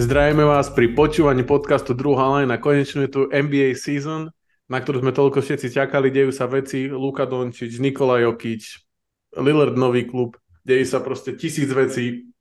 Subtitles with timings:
[0.00, 4.32] Zdravíme vás pri počúvaní podcastu Druhá line na konečnú tu NBA season,
[4.64, 8.80] na ktorú sme toľko všetci čakali, dejú sa veci, Luka Dončič, Nikola Jokic,
[9.36, 12.32] Lillard nový klub, dejú sa proste tisíc vecí,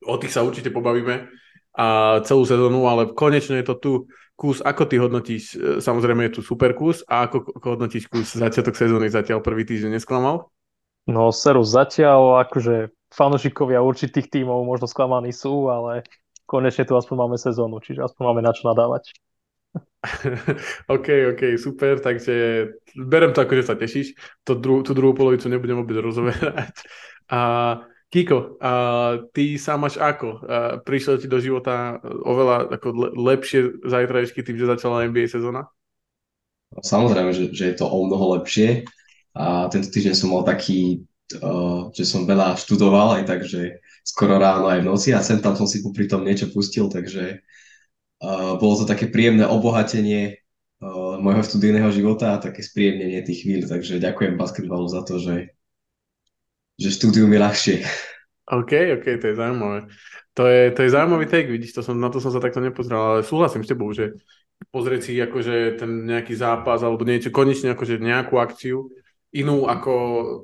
[0.00, 1.28] o tých sa určite pobavíme.
[1.76, 3.92] A celú sezónu, ale konečne je to tu
[4.32, 8.72] kus, ako ty hodnotíš, e, samozrejme je tu super kus a ako hodnotíš kus začiatok
[8.72, 10.48] sezóny zatiaľ prvý týždeň nesklamal?
[11.04, 16.08] No Seru zatiaľ akože fanúšikovia určitých tímov možno sklamaní sú, ale
[16.48, 19.12] konečne tu aspoň máme sezónu, čiže aspoň máme na čo nadávať.
[20.94, 22.66] OK, OK, super, takže
[22.96, 24.16] berem to ako, že sa tešíš.
[24.48, 26.72] To dru- tú druhú polovicu nebudem vôbec rozoberať.
[27.28, 28.72] A Kiko, a
[29.36, 30.40] ty sa máš ako?
[30.48, 35.68] A prišiel ti do života oveľa ako le- lepšie zajtrajšky tým, že začala NBA sezóna?
[36.72, 38.88] Samozrejme, že, že je to o mnoho lepšie.
[39.36, 41.04] A tento týždeň som mal taký,
[41.36, 43.76] uh, že som veľa študoval, aj tak, že
[44.08, 47.44] skoro ráno aj v noci a sem tam som si popri tom niečo pustil, takže
[48.24, 50.40] uh, bolo to také príjemné obohatenie
[50.80, 55.52] uh, môjho studijného života a také spríjemnenie tých chvíľ, takže ďakujem basketbalu za to, že,
[56.80, 57.76] že štúdium je ľahšie.
[58.48, 59.92] OK, OK, to je zaujímavé.
[60.32, 63.20] To je, to je zaujímavý take, vidíš, to som, na to som sa takto nepozeral,
[63.20, 64.16] ale súhlasím s tebou, že
[64.72, 68.88] pozrieť si akože ten nejaký zápas alebo niečo, konečne akože nejakú akciu,
[69.32, 69.92] inú ako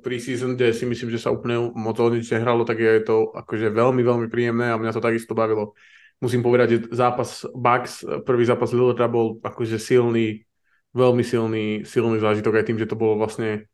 [0.04, 3.72] preseason, kde si myslím, že sa úplne moc o nič nehralo, tak je to akože
[3.72, 5.72] veľmi, veľmi príjemné a mňa to takisto bavilo.
[6.20, 10.44] Musím povedať, že zápas Bucks, prvý zápas Lillarda bol akože silný,
[10.92, 13.66] veľmi silný, silný zážitok aj tým, že to bolo vlastne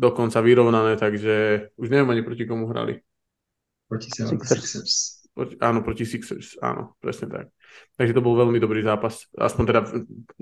[0.00, 3.02] dokonca vyrovnané, takže už neviem ani proti komu hrali.
[3.88, 5.24] Proti Sixers.
[5.32, 7.46] Proti, áno, proti Sixers, áno, presne tak.
[7.94, 9.80] Takže to bol veľmi dobrý zápas, aspoň teda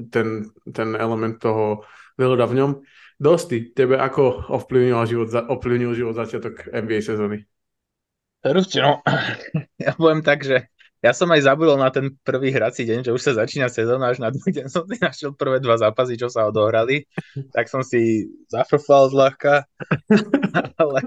[0.08, 1.84] ten, ten element toho
[2.16, 2.70] Lillarda v ňom.
[3.16, 7.48] Dosti, tebe ako ovplyvnil život, ovplyvnil život začiatok NBA sezóny?
[8.44, 9.00] Rusti, no,
[9.84, 10.68] ja poviem tak, že
[11.00, 14.20] ja som aj zabudol na ten prvý hrací deň, že už sa začína sezóna, až
[14.20, 17.08] na druhý deň som si našiel prvé dva zápasy, čo sa odohrali,
[17.56, 19.64] tak som si zafrfal zľahka,
[20.82, 21.00] ale,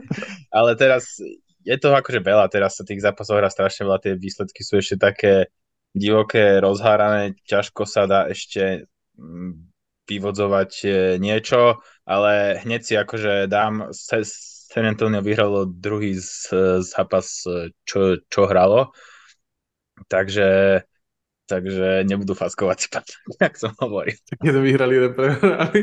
[0.50, 1.22] ale teraz
[1.62, 4.98] je to akože veľa, teraz sa tých zápasov hrá strašne veľa, tie výsledky sú ešte
[4.98, 5.53] také
[5.94, 9.69] divoké, rozhárané, ťažko sa dá ešte mm,
[10.09, 10.90] vyvodzovať e,
[11.22, 16.50] niečo, ale hneď si akože dám, San Antonio vyhralo druhý z,
[16.81, 17.46] zápas,
[17.86, 18.94] čo, čo hralo,
[20.09, 20.81] takže
[21.50, 22.80] takže nebudú faskovať
[23.42, 24.14] jak som hovoril.
[24.30, 25.81] Tak jeden vyhrali, jeden prehrali.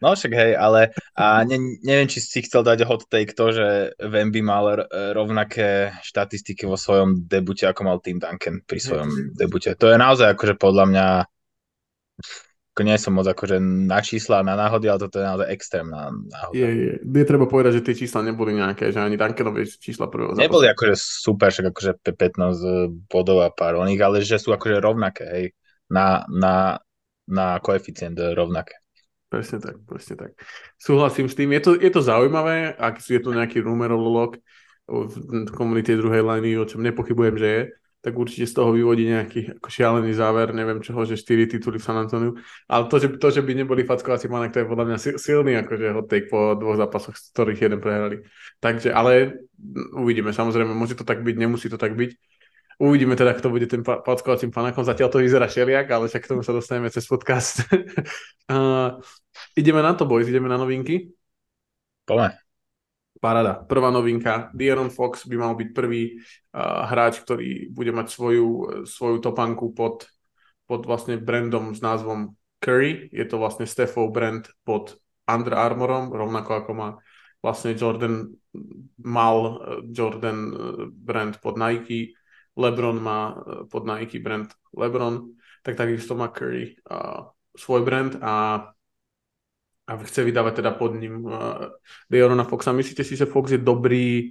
[0.00, 3.92] No však hej, ale a ne, neviem, či si chcel dať hot take to, že
[4.00, 9.76] Wemby mal rovnaké štatistiky vo svojom debute, ako mal Tim Duncan pri svojom debute.
[9.76, 11.06] To je naozaj akože podľa mňa
[12.70, 16.54] ako nie som moc akože na čísla, na náhody, ale toto je naozaj extrémna náhoda.
[16.54, 16.92] Je, je.
[17.02, 20.46] je treba povedať, že tie čísla neboli nejaké, že ani Duncanové čísla prvého zápasu.
[20.46, 25.24] Neboli akože super, však akože 15 bodov a pár oných, ale že sú akože rovnaké,
[25.26, 25.46] hej,
[25.90, 26.78] na, na,
[27.26, 28.78] na koeficient rovnaké.
[29.30, 30.30] Presne tak, presne tak.
[30.78, 31.50] Súhlasím s tým.
[31.54, 34.38] Je to, je to zaujímavé, ak je tu nejaký numerolog
[34.90, 37.60] v komunite druhej liney, o čom nepochybujem, že je
[38.00, 41.84] tak určite z toho vyvodí nejaký ako šialený záver, neviem čoho, že 4 tituly v
[41.84, 42.32] San Antoniu.
[42.64, 45.86] Ale to, že, to, že by neboli fackovací manek, to je podľa mňa silný akože
[45.92, 48.24] hot take po dvoch zápasoch, z ktorých jeden prehrali.
[48.56, 49.44] Takže, ale
[49.92, 52.16] uvidíme, samozrejme, môže to tak byť, nemusí to tak byť.
[52.80, 54.80] Uvidíme teda, kto bude tým fackovacím fanakom.
[54.80, 57.68] Zatiaľ to vyzerá šeliak, ale však k tomu sa dostaneme cez podcast.
[58.48, 58.96] uh,
[59.52, 61.12] ideme na to, boys, ideme na novinky.
[62.08, 62.49] Poďme.
[63.20, 63.60] Parada.
[63.68, 64.48] Prvá novinka.
[64.56, 68.48] De'Aaron Fox by mal byť prvý uh, hráč, ktorý bude mať svoju,
[68.88, 70.08] svoju topanku pod,
[70.64, 72.32] pod vlastne brandom s názvom
[72.64, 73.12] Curry.
[73.12, 74.96] Je to vlastne Stephov brand pod
[75.28, 76.88] Under Armourom, rovnako ako má
[77.44, 78.36] vlastne Jordan
[79.00, 80.52] mal Jordan
[80.92, 82.16] brand pod Nike,
[82.56, 83.32] LeBron má
[83.72, 85.32] pod Nike brand LeBron,
[85.64, 88.64] tak takisto má Curry uh, svoj brand a
[89.90, 91.74] a chce vydávať teda pod ním uh,
[92.06, 92.70] Deorona Foxa.
[92.70, 94.30] Myslíte si, že Fox je dobrý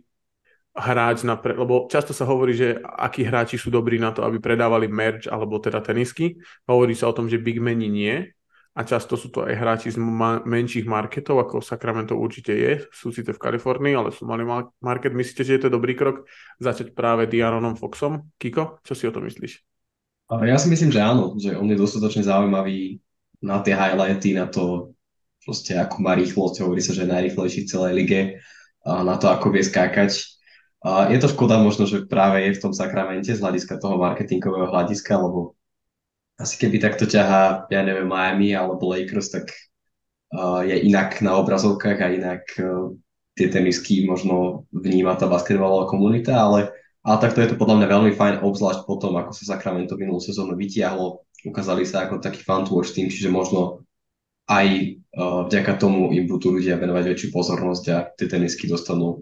[0.71, 1.51] hráč na pre...
[1.51, 5.59] lebo často sa hovorí, že akí hráči sú dobrí na to, aby predávali merch alebo
[5.59, 6.39] teda tenisky.
[6.63, 8.31] Hovorí sa o tom, že big meni nie
[8.71, 13.11] a často sú to aj hráči z ma- menších marketov, ako Sacramento určite je, sú
[13.11, 14.47] síce v Kalifornii, ale sú malý
[14.79, 15.11] market.
[15.11, 16.23] Myslíte, že je to dobrý krok
[16.63, 18.31] začať práve Diaronom Foxom?
[18.39, 19.59] Kiko, čo si o to myslíš?
[20.29, 23.01] Ja si myslím, že áno, že on je dostatočne zaujímavý
[23.41, 24.94] na tie highlighty, na to,
[25.50, 28.22] proste ako má rýchlosť, hovorí sa, že je najrýchlejší v celej lige
[28.86, 30.13] na to, ako vie skákať.
[31.10, 35.18] Je to škoda možno, že práve je v tom Sakramente z hľadiska toho marketingového hľadiska,
[35.18, 35.57] lebo
[36.38, 39.50] asi keby takto ťahá, ja neviem, Miami alebo Lakers, tak
[40.69, 42.94] je inak na obrazovkách a inak uh,
[43.34, 46.69] tie tenisky možno vníma tá basketbalová komunita, ale,
[47.00, 50.60] A takto je to podľa mňa veľmi fajn, obzvlášť potom, ako sa Sacramento minulú sezónu
[50.60, 51.24] vytiahlo.
[51.48, 53.88] Ukázali sa ako taký fan towards tým, čiže možno
[54.50, 54.68] aj
[55.13, 59.22] uh, vďaka tomu im budú ľudia venovať väčšiu pozornosť a tie tenisky dostanú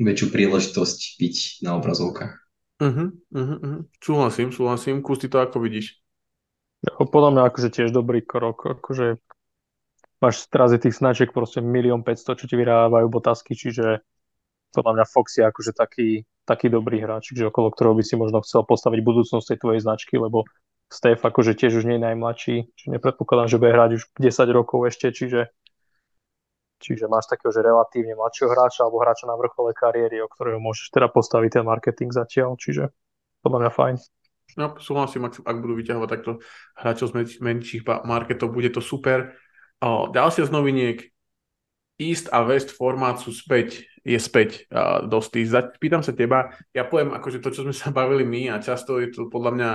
[0.00, 1.36] väčšiu príležitosť byť
[1.68, 2.32] na obrazovkách.
[2.78, 3.80] Uh-huh, uh-huh, uh-huh.
[4.00, 5.02] Súhlasím, súhlasím.
[5.04, 5.98] Kus, ty to ako vidíš?
[6.86, 8.78] No, podľa mňa akože tiež dobrý krok.
[8.78, 9.18] Akože
[10.22, 14.00] máš teraz je tých značiek proste milión 500, čo ti vyrábajú botasky, čiže
[14.70, 16.08] podľa mňa Fox je akože taký,
[16.46, 20.14] taký dobrý hráč, čiže okolo ktorého by si možno chcel postaviť budúcnosť tej tvojej značky,
[20.20, 20.46] lebo
[20.88, 24.88] Steph akože tiež už nie je najmladší, čiže nepredpokladám, že bude hrať už 10 rokov
[24.88, 25.52] ešte, čiže
[26.78, 30.94] Čiže máš takého, že relatívne mladšieho hráča alebo hráča na vrchole kariéry, o ktorého môžeš
[30.94, 32.94] teda postaviť ten marketing zatiaľ, čiže
[33.42, 33.94] podľa mňa fajn.
[34.56, 36.30] No, súhlasím, ak, ak budú vyťahovať takto
[36.78, 39.34] hráčov z menších marketov, bude to super.
[39.82, 40.98] O, ďalšia z noviniek,
[41.98, 45.34] East a West formát sú späť, je späť uh, dosť.
[45.82, 49.10] Pýtam sa teba, ja poviem akože to, čo sme sa bavili my a často je
[49.10, 49.70] to podľa mňa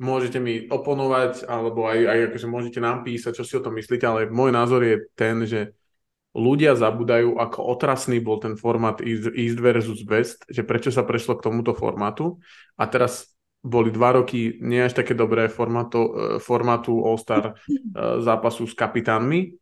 [0.00, 4.08] môžete mi oponovať, alebo aj, aj akože môžete nám písať, čo si o tom myslíte,
[4.08, 5.76] ale môj názor je ten, že
[6.32, 11.44] ľudia zabudajú, ako otrasný bol ten formát East versus West, že prečo sa prešlo k
[11.44, 12.40] tomuto formátu.
[12.80, 13.28] A teraz
[13.60, 16.10] boli dva roky nie až také dobré formátu, e,
[16.40, 17.54] formátu All-Star e,
[18.24, 19.59] zápasu s kapitánmi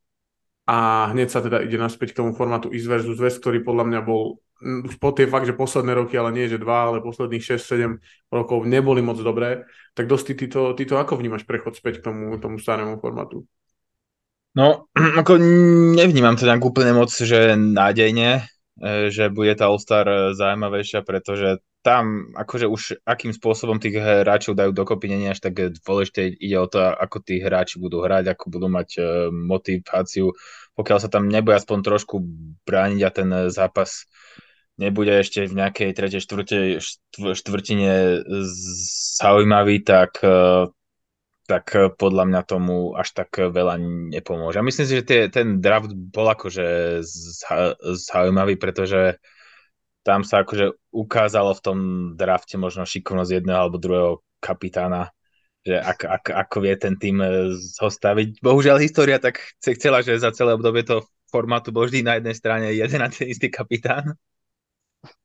[0.69, 4.01] a hneď sa teda ide naspäť k tomu formátu East versus West, ktorý podľa mňa
[4.05, 4.37] bol
[4.99, 9.01] po tie fakt, že posledné roky, ale nie, že dva, ale posledných 6-7 rokov neboli
[9.01, 12.59] moc dobré, tak dosť ty, to, ty to ako vnímaš prechod späť k tomu, tomu
[12.59, 13.47] starému formátu?
[14.59, 14.91] No,
[15.25, 15.39] ako
[15.95, 18.45] nevnímam to tak úplne moc, že nádejne,
[18.83, 24.59] e, že bude tá All-Star e, zaujímavejšia, pretože tam akože už akým spôsobom tých hráčov
[24.59, 28.45] dajú dokopy, nie až tak dôležité, ide o to, ako tí hráči budú hrať, ako
[28.51, 30.35] budú mať e, motiváciu,
[30.75, 32.19] pokiaľ sa tam nebude aspoň trošku
[32.67, 34.11] brániť a ten zápas
[34.79, 36.59] nebude ešte v nejakej tretej štvrte,
[37.35, 38.23] štvrtine
[39.23, 40.67] zaujímavý, tak, e,
[41.47, 41.65] tak
[41.95, 43.79] podľa mňa tomu až tak veľa
[44.13, 44.59] nepomôže.
[44.59, 47.01] A myslím si, že tie, ten draft bol akože
[47.97, 49.23] zaujímavý, pretože
[50.09, 51.79] tam sa akože ukázalo v tom
[52.17, 55.13] drafte možno šikovnosť jedného alebo druhého kapitána,
[55.61, 58.41] že ak, ak, ako vie ten tým e, zostaviť.
[58.41, 62.73] Bohužiaľ história tak chcela, že za celé obdobie to formátu bol vždy na jednej strane
[62.73, 64.17] jeden a ten istý kapitán,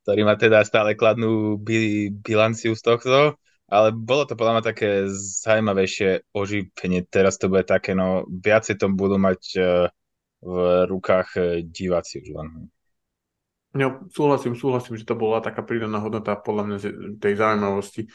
[0.03, 1.55] ktorý má teda stále kladnú
[2.19, 3.39] bilanciu z tohto,
[3.71, 4.89] ale bolo to podľa mňa také
[5.47, 7.07] zaujímavejšie oživenie.
[7.07, 9.61] Teraz to bude také, no viacej to budú mať e,
[10.43, 10.55] v
[10.91, 12.67] rukách e, diváci už len.
[13.73, 16.77] No, súhlasím, súhlasím, že to bola taká prídaná hodnota podľa mňa
[17.17, 18.05] tej zaujímavosti.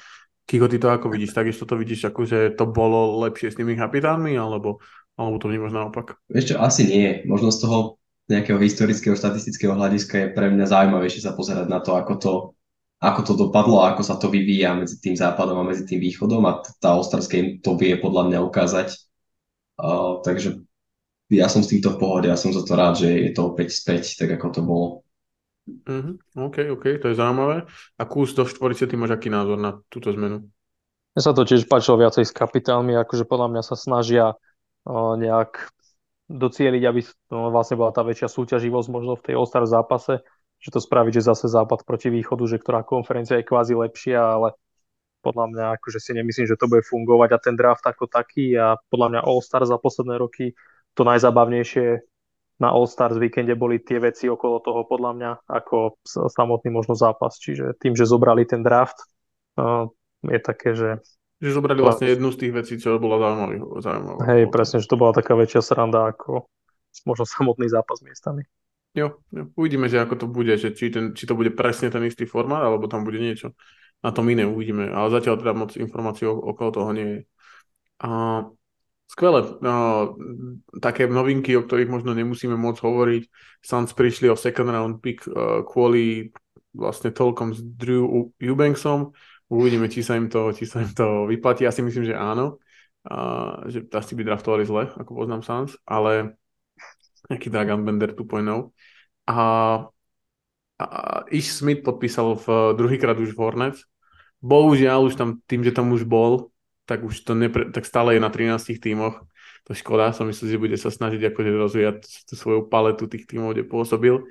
[0.48, 1.34] Kiko, ty to ako vidíš?
[1.34, 4.80] Takisto to vidíš, ako, že to bolo lepšie s tými kapitánmi, alebo,
[5.18, 6.16] alebo to vnímaš naopak?
[6.30, 7.08] Čo, asi nie.
[7.26, 7.98] Možno z toho
[8.30, 12.32] nejakého historického, štatistického hľadiska je pre mňa zaujímavejšie sa pozerať na to, ako to,
[13.02, 16.62] ako to dopadlo, ako sa to vyvíja medzi tým západom a medzi tým východom a
[16.78, 18.88] tá Ostravská im to vie podľa mňa ukázať.
[19.80, 20.64] Uh, takže
[21.28, 23.76] ja som s týmto v pohode, ja som za to rád, že je to opäť
[23.76, 24.86] späť, tak ako to bolo.
[25.68, 26.14] Mm-hmm.
[26.40, 27.68] OK, OK, to je zaujímavé.
[28.00, 30.48] A kús do štvorice, ty máš aký názor na túto zmenu?
[31.12, 34.38] Mne sa to tiež páčilo viacej s kapitálmi, akože podľa mňa sa snažia
[34.86, 35.68] o, nejak
[36.28, 37.00] docieliť, aby
[37.32, 40.20] no, vlastne bola tá väčšia súťaživosť možno v tej All-Star zápase,
[40.60, 44.54] že to spraviť, že zase západ proti východu, že ktorá konferencia je kvázi lepšia, ale
[45.24, 48.78] podľa mňa akože si nemyslím, že to bude fungovať a ten draft ako taký a
[48.92, 50.54] podľa mňa All-Star za posledné roky
[50.94, 52.02] to najzábavnejšie
[52.58, 57.38] na All Stars víkende boli tie veci okolo toho podľa mňa ako samotný možno zápas.
[57.38, 58.98] Čiže tým, že zobrali ten draft,
[59.58, 59.86] uh,
[60.26, 60.98] je také, že...
[61.38, 63.78] Že zobrali vlastne jednu z tých vecí, čo bola zaujímavá.
[63.78, 64.20] zaujímavá.
[64.26, 66.50] Hej, presne, že to bola taká väčšia sranda ako
[67.06, 68.42] možno samotný zápas miestami.
[68.98, 72.02] Jo, jo, uvidíme, že ako to bude, že či, ten, či to bude presne ten
[72.02, 73.54] istý formát, alebo tam bude niečo
[74.02, 74.90] na tom iné, uvidíme.
[74.90, 77.20] Ale zatiaľ teda moc informácií okolo toho nie je.
[78.02, 78.10] A
[79.08, 79.56] Skvelé.
[79.64, 79.74] No,
[80.84, 83.22] také novinky, o ktorých možno nemusíme môcť hovoriť.
[83.64, 86.28] Suns prišli o second round pick uh, kvôli
[86.76, 89.16] vlastne toľkom s Drew Eubanksom.
[89.48, 91.64] Uvidíme, či sa im to, či sa im to vyplatí.
[91.64, 92.60] Ja si myslím, že áno.
[93.08, 96.36] Uh, že asi by draftovali zle, ako poznám Suns, ale
[97.32, 98.68] nejaký Dragon Bender 2.0.
[99.32, 99.40] A,
[100.76, 100.86] a
[101.32, 103.88] Ish Smith podpísal v druhýkrát už v Hornets.
[104.44, 106.52] Bohužiaľ, už tam tým, že tam už bol,
[106.88, 109.28] tak už to nepre, tak stále je na 13 tímoch.
[109.68, 113.52] To škoda, som myslel, že bude sa snažiť akože rozvíjať tú svoju paletu tých tímov,
[113.52, 114.24] kde pôsobil.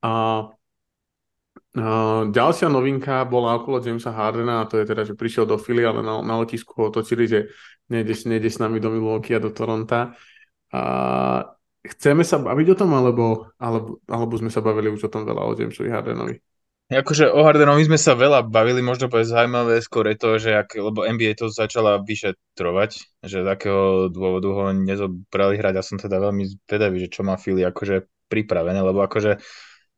[0.00, 0.48] A,
[1.76, 1.84] a
[2.32, 6.00] ďalšia novinka bola okolo Jamesa Hardena a to je teda, že prišiel do Philly, ale
[6.00, 7.52] na, na letisku ho otočili, že
[7.92, 10.16] nejdeš, nejdeš s nami do Milwaukee a do Toronta.
[10.72, 10.80] A
[11.84, 15.44] chceme sa baviť o tom, alebo, alebo, alebo sme sa bavili už o tom veľa
[15.44, 16.40] o Jamesovi Hardenovi?
[16.90, 20.74] Akože o Hardenovi sme sa veľa bavili, možno povedať zaujímavé skôr je to, že ak,
[20.74, 22.90] lebo NBA to začala vyšetrovať,
[23.22, 25.74] že z akého dôvodu ho nezobrali hrať.
[25.78, 29.38] A som teda veľmi zvedavý, že čo má Philly akože pripravené, lebo akože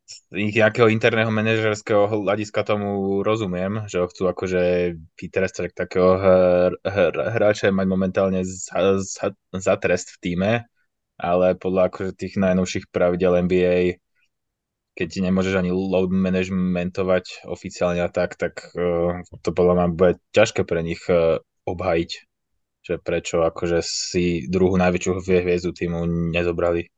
[0.05, 7.13] z nejakého interného manažerského hľadiska tomu rozumiem, že ho chcú akože vytrestať takého hr, hr,
[7.33, 10.51] hráča mať momentálne za, za, za trest v týme,
[11.17, 14.02] ale podľa akože tých najnovších pravidel NBA
[14.93, 20.61] keď nemôžeš ani load managementovať oficiálne a tak, tak uh, to podľa mňa bude ťažké
[20.65, 22.11] pre nich uh, obhajiť,
[22.83, 26.93] že prečo akože si druhú najväčšiu hviezdu týmu nezobrali.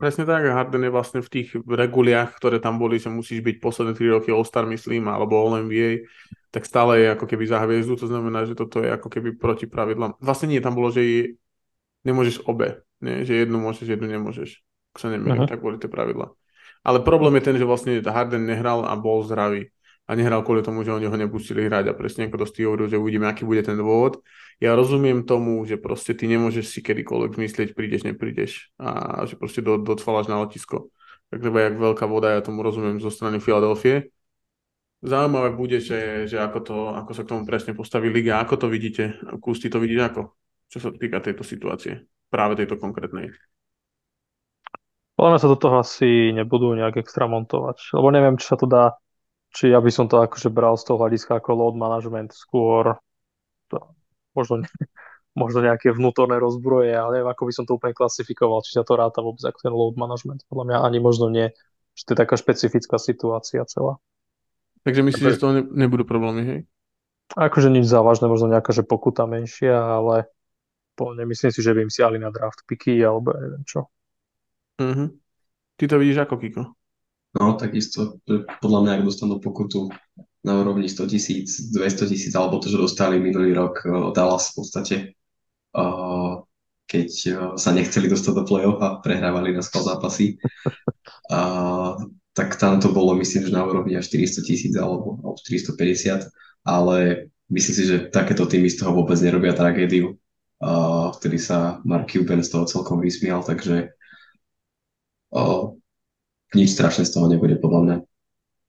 [0.00, 3.92] Presne tak, Harden je vlastne v tých reguliach, ktoré tam boli, že musíš byť posledné
[3.92, 6.08] 3 roky All-Star, myslím, alebo All-NBA,
[6.48, 9.68] tak stále je ako keby za hviezdu, to znamená, že toto je ako keby proti
[9.68, 10.16] pravidlám.
[10.16, 11.22] Vlastne nie, tam bolo, že je,
[12.08, 13.28] nemôžeš obe, nie?
[13.28, 14.64] že jednu môžeš, jednu nemôžeš.
[14.96, 16.32] Ak sa nemýlim, tak boli tie pravidlá.
[16.80, 19.68] Ale problém je ten, že vlastne Harden nehral a bol zdravý.
[20.10, 22.98] A nehral kvôli tomu, že oni ho nepustili hrať a presne ako to hovoril, že
[22.98, 24.18] uvidíme, aký bude ten dôvod.
[24.58, 29.62] Ja rozumiem tomu, že proste ty nemôžeš si kedykoľvek myslieť, prídeš, neprídeš a že proste
[29.62, 30.90] do, docvaláš na letisko.
[31.30, 34.10] Tak lebo jak veľká voda, ja tomu rozumiem zo strany Filadelfie.
[35.00, 38.66] Zaujímavé bude, že, že ako, to, ako sa k tomu presne postaví liga, ako to
[38.66, 40.34] vidíte, Kústi to vidíš ako,
[40.68, 43.32] čo sa týka tejto situácie, práve tejto konkrétnej.
[45.20, 48.64] Podľa mňa sa do toho asi nebudú nejak extra montovať, lebo neviem, či sa to
[48.64, 48.96] dá,
[49.52, 52.96] či ja by som to akože bral z toho hľadiska ako load management skôr,
[53.68, 53.84] to,
[54.32, 54.64] možno,
[55.44, 58.96] možno nejaké vnútorné rozbroje, ale neviem, ako by som to úplne klasifikoval, či sa to
[58.96, 60.48] ráta vôbec ako ten load management.
[60.48, 61.52] Podľa mňa ani možno nie,
[61.92, 64.00] že to je taká špecifická situácia celá.
[64.88, 66.60] Takže myslíš, že z toho nebudú problémy, hej?
[67.36, 70.32] Akože nič závažné, možno nejaká, že pokuta menšia, ale
[70.96, 73.92] nemyslím si, že by im siahli na draft picky alebo neviem čo.
[74.80, 75.08] Mm-hmm.
[75.76, 76.62] Ty to vidíš ako, Kiko?
[77.30, 78.18] No, takisto,
[78.58, 79.86] podľa mňa, ak dostanú pokutu
[80.42, 84.50] na úrovni 100 tisíc, 200 tisíc, alebo to, že dostali minulý rok eh, od Dallas
[84.50, 84.96] v podstate,
[85.76, 86.42] uh,
[86.90, 90.42] keď uh, sa nechceli dostať do play-off a prehrávali na skval zápasy,
[91.30, 91.94] uh,
[92.34, 96.26] tak tam to bolo, myslím, že na úrovni až 400 tisíc alebo, alebo 450,
[96.66, 100.18] ale myslím si, že takéto týmy z toho vôbec nerobia tragédiu.
[100.60, 103.94] Uh, vtedy sa Mark Cuban z toho celkom vysmial, takže
[105.34, 105.76] o,
[106.54, 107.96] nič strašné z toho nebude, podľa mňa.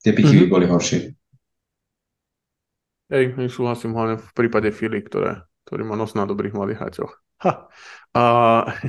[0.02, 0.42] Tie piky mm-hmm.
[0.50, 1.00] by boli horšie.
[3.12, 7.12] Hej, súhlasím hlavne v prípade Fili, ktoré, ktorý má nos na dobrých mladých hráčoch.
[7.42, 7.68] Ha.
[8.14, 8.24] A,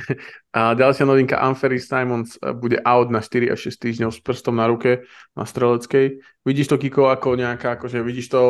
[0.56, 4.60] a ďalšia novinka, Anfery Simons e, bude out na 4 až 6 týždňov s prstom
[4.60, 6.20] na ruke na streleckej.
[6.44, 8.42] Vidíš to, Kiko, ako nejaká, akože vidíš to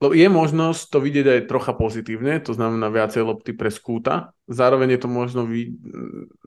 [0.00, 4.32] je možnosť to vidieť aj trocha pozitívne, to znamená viacej lopty pre skúta.
[4.48, 5.44] Zároveň je to možno,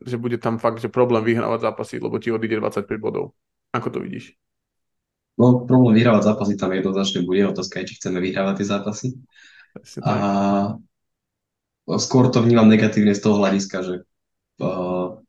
[0.02, 3.38] že bude tam fakt, že problém vyhrávať zápasy, lebo ti odíde 25 bodov.
[3.70, 4.34] Ako to vidíš?
[5.38, 7.46] No, problém vyhrávať zápasy tam jednoznačne bude.
[7.46, 9.08] Otázka je, či chceme vyhrávať tie zápasy.
[10.02, 10.14] A
[12.02, 13.96] skôr to vnímam negatívne z toho hľadiska, že
[14.66, 15.22] uh,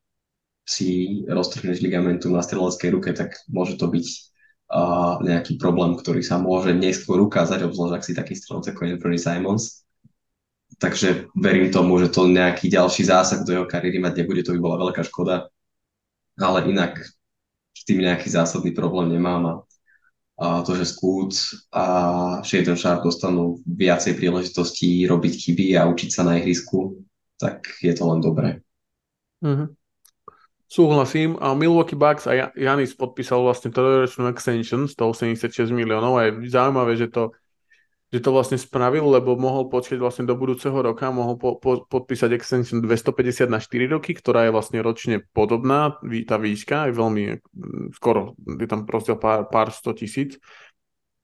[0.65, 4.34] si roztrhneš ligamentu na streleckej ruke, tak môže to byť
[4.71, 9.19] uh, nejaký problém, ktorý sa môže neskôr ukázať, obzvlášť ak si taký strelec ako Anthony
[9.21, 9.85] Simons.
[10.79, 14.61] Takže verím tomu, že to nejaký ďalší zásah do jeho kariéry mať nebude, to by
[14.61, 15.47] bola veľká škoda.
[16.35, 16.99] Ale inak
[17.75, 19.53] s tým nejaký zásadný problém nemám a
[20.67, 21.31] to, že Scoot
[21.71, 21.85] a
[22.43, 27.07] Shaden Sharp dostanú viacej príležitostí robiť chyby a učiť sa na ihrisku,
[27.39, 28.59] tak je to len dobré.
[29.47, 29.69] Mm-hmm.
[30.75, 31.39] Súhlasím.
[31.39, 37.07] A Milwaukee Bucks a Janis podpísal vlastne trojročnú extension 186 miliónov a je zaujímavé, že
[37.15, 37.31] to,
[38.11, 42.35] že to vlastne spravil, lebo mohol počkať vlastne do budúceho roka, mohol po, po, podpísať
[42.35, 45.95] extension 250 na 4 roky, ktorá je vlastne ročne podobná,
[46.27, 47.23] tá výška je veľmi
[47.95, 50.43] skoro, je tam proste pár, pár 100 tisíc,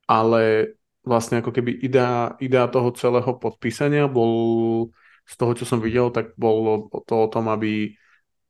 [0.07, 4.31] ale vlastne ako keby idea, idea toho celého podpísania bol
[5.27, 7.99] z toho, čo som videl, tak bolo to o tom, aby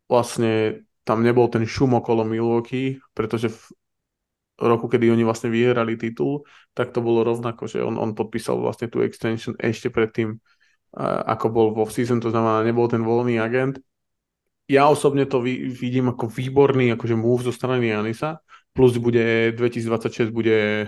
[0.05, 3.59] vlastne tam nebol ten šum okolo Milwaukee, pretože v
[4.63, 8.87] roku, kedy oni vlastne vyhrali titul, tak to bolo rovnako, že on, on podpísal vlastne
[8.87, 10.39] tú extension ešte predtým,
[11.03, 13.83] ako bol vo season, to znamená, nebol ten voľný agent.
[14.71, 18.39] Ja osobne to vidím ako výborný akože move zo strany Janisa,
[18.71, 20.87] plus bude 2026 bude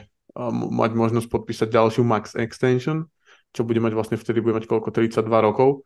[0.71, 3.11] mať možnosť podpísať ďalšiu max extension,
[3.50, 5.83] čo bude mať vlastne vtedy bude mať koľko, 32 rokov,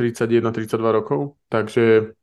[0.00, 2.16] 31-32 rokov, takže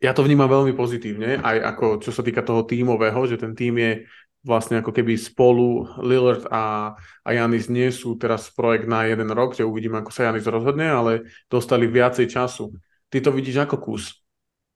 [0.00, 3.76] ja to vnímam veľmi pozitívne, aj ako čo sa týka toho tímového, že ten tým
[3.76, 3.92] je
[4.40, 9.52] vlastne ako keby spolu Lillard a, a Janis nie sú teraz projekt na jeden rok,
[9.52, 12.72] že uvidíme, ako sa Janis rozhodne, ale dostali viacej času.
[13.12, 14.24] Ty to vidíš ako kus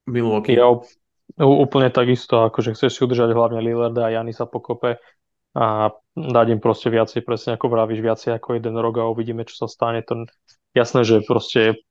[0.04, 0.52] Milwaukee?
[0.52, 0.68] Ja,
[1.34, 5.02] Úplne takisto, akože chceš si udržať hlavne Lillarda a Janisa pokope
[5.56, 9.64] a dať im proste viacej, presne ako vravíš, viacej ako jeden rok a uvidíme, čo
[9.64, 10.04] sa stane.
[10.06, 10.30] To
[10.76, 11.82] jasné, že proste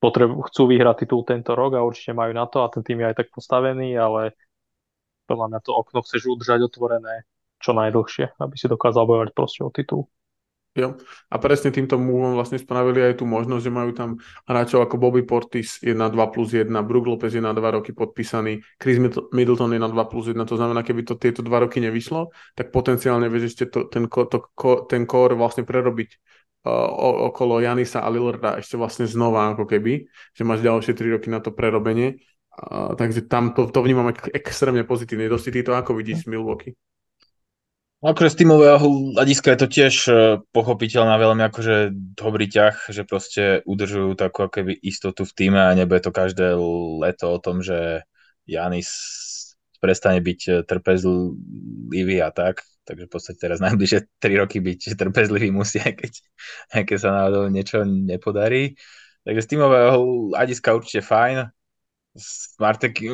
[0.00, 3.06] potrebu, chcú vyhrať titul tento rok a určite majú na to a ten tým je
[3.12, 4.34] aj tak postavený, ale
[5.28, 7.28] podľa mňa to okno chceš udržať otvorené
[7.60, 10.08] čo najdlhšie, aby si dokázal bojovať proste o titul.
[10.78, 10.94] Jo.
[11.26, 15.26] A presne týmto moveom vlastne spravili aj tú možnosť, že majú tam hráčov ako Bobby
[15.26, 19.02] Portis 1, 2 plus 1, Brook Lopez je na 2 roky podpísaný, Chris
[19.34, 22.70] Middleton je na 2 plus 1, to znamená, keby to tieto 2 roky nevyšlo, tak
[22.70, 24.38] potenciálne vieš ešte to, ten, to,
[24.86, 26.08] ten core vlastne prerobiť
[26.64, 31.28] uh, okolo Janisa a Lillarda ešte vlastne znova ako keby, že máš ďalšie 3 roky
[31.32, 32.20] na to prerobenie.
[32.50, 35.30] Uh, takže tam to, to vnímam ek- extrémne pozitívne.
[35.30, 36.74] Dosti ty to ako vidíš z Milwaukee?
[38.00, 38.80] Akože z týmového
[39.12, 40.12] hľadiska je to tiež e,
[40.56, 46.00] pochopiteľná veľmi akože dobrý ťah, že proste udržujú takú keby istotu v týme a nebude
[46.00, 46.56] to každé
[46.96, 48.00] leto o tom, že
[48.48, 48.88] Janis
[49.84, 52.64] prestane byť e, trpezlivý a tak.
[52.90, 56.12] Takže v podstate teraz najbližšie 3 roky byť trpezlivý musí, aj keď,
[56.82, 58.74] keď sa náhodou niečo nepodarí.
[59.22, 59.94] Takže z týmového
[60.34, 61.46] hľadiska určite fajn
[62.10, 62.58] z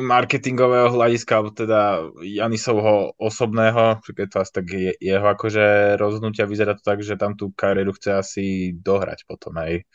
[0.01, 6.73] marketingového hľadiska, alebo teda Janisovho osobného, keď to asi tak je, jeho akože rozhodnutia vyzerá
[6.73, 9.85] to tak, že tam tú kariéru chce asi dohrať potom aj.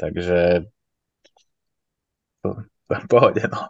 [0.00, 0.64] Takže
[3.12, 3.68] pohode, no.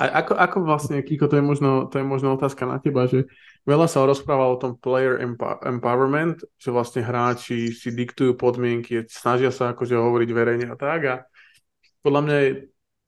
[0.00, 3.28] A ako, ako vlastne, Kiko, to je, možno, to je možno otázka na teba, že
[3.66, 5.22] veľa sa rozpráva o tom player
[5.62, 11.00] empowerment, že vlastne hráči si diktujú podmienky, snažia sa akože hovoriť verejne a tak.
[11.06, 11.14] A
[12.02, 12.50] podľa mňa je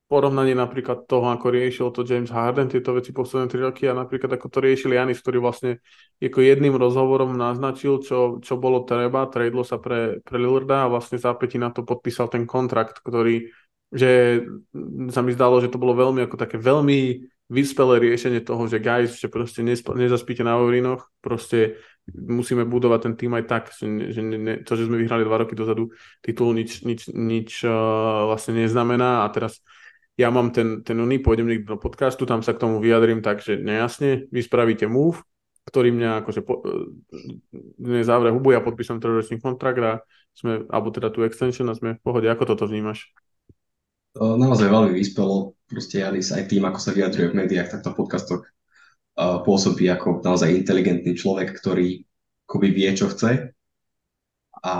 [0.04, 4.36] porovnanie napríklad toho, ako riešil to James Harden tieto veci posledné 3 roky a napríklad
[4.36, 5.82] ako to riešil Janis, ktorý vlastne
[6.20, 11.18] ako jedným rozhovorom naznačil, čo, čo bolo treba, tradelo sa pre, pre Lillarda a vlastne
[11.18, 13.50] zápäti na to podpísal ten kontrakt, ktorý
[13.94, 14.42] že
[15.14, 19.20] sa mi zdalo, že to bolo veľmi ako také veľmi vyspelé riešenie toho, že guys,
[19.20, 21.76] že proste nesp- nezaspíte na Vavrinoch, proste
[22.08, 25.52] musíme budovať ten tým aj tak, že, že ne, to, že sme vyhrali dva roky
[25.56, 25.92] dozadu
[26.24, 29.60] titul, nič, nič, nič uh, vlastne neznamená a teraz
[30.14, 33.42] ja mám ten, ten uný, pôjdem niekto do podcastu, tam sa k tomu vyjadrím tak,
[33.42, 35.20] že nejasne, vy spravíte move,
[35.66, 39.92] ktorý mňa akože po, e, zavre hubu, ja podpísam trojročný kontrakt a
[40.36, 42.28] sme, alebo teda tú extension a sme v pohode.
[42.28, 43.10] Ako toto vnímaš?
[44.14, 45.53] To naozaj veľmi vyspelo.
[45.74, 50.22] Proste Janis aj tým, ako sa vyjadruje v médiách, tak v podcastoch uh, pôsobí ako
[50.22, 52.06] naozaj inteligentný človek, ktorý
[52.46, 53.50] akoby vie, čo chce.
[54.62, 54.74] A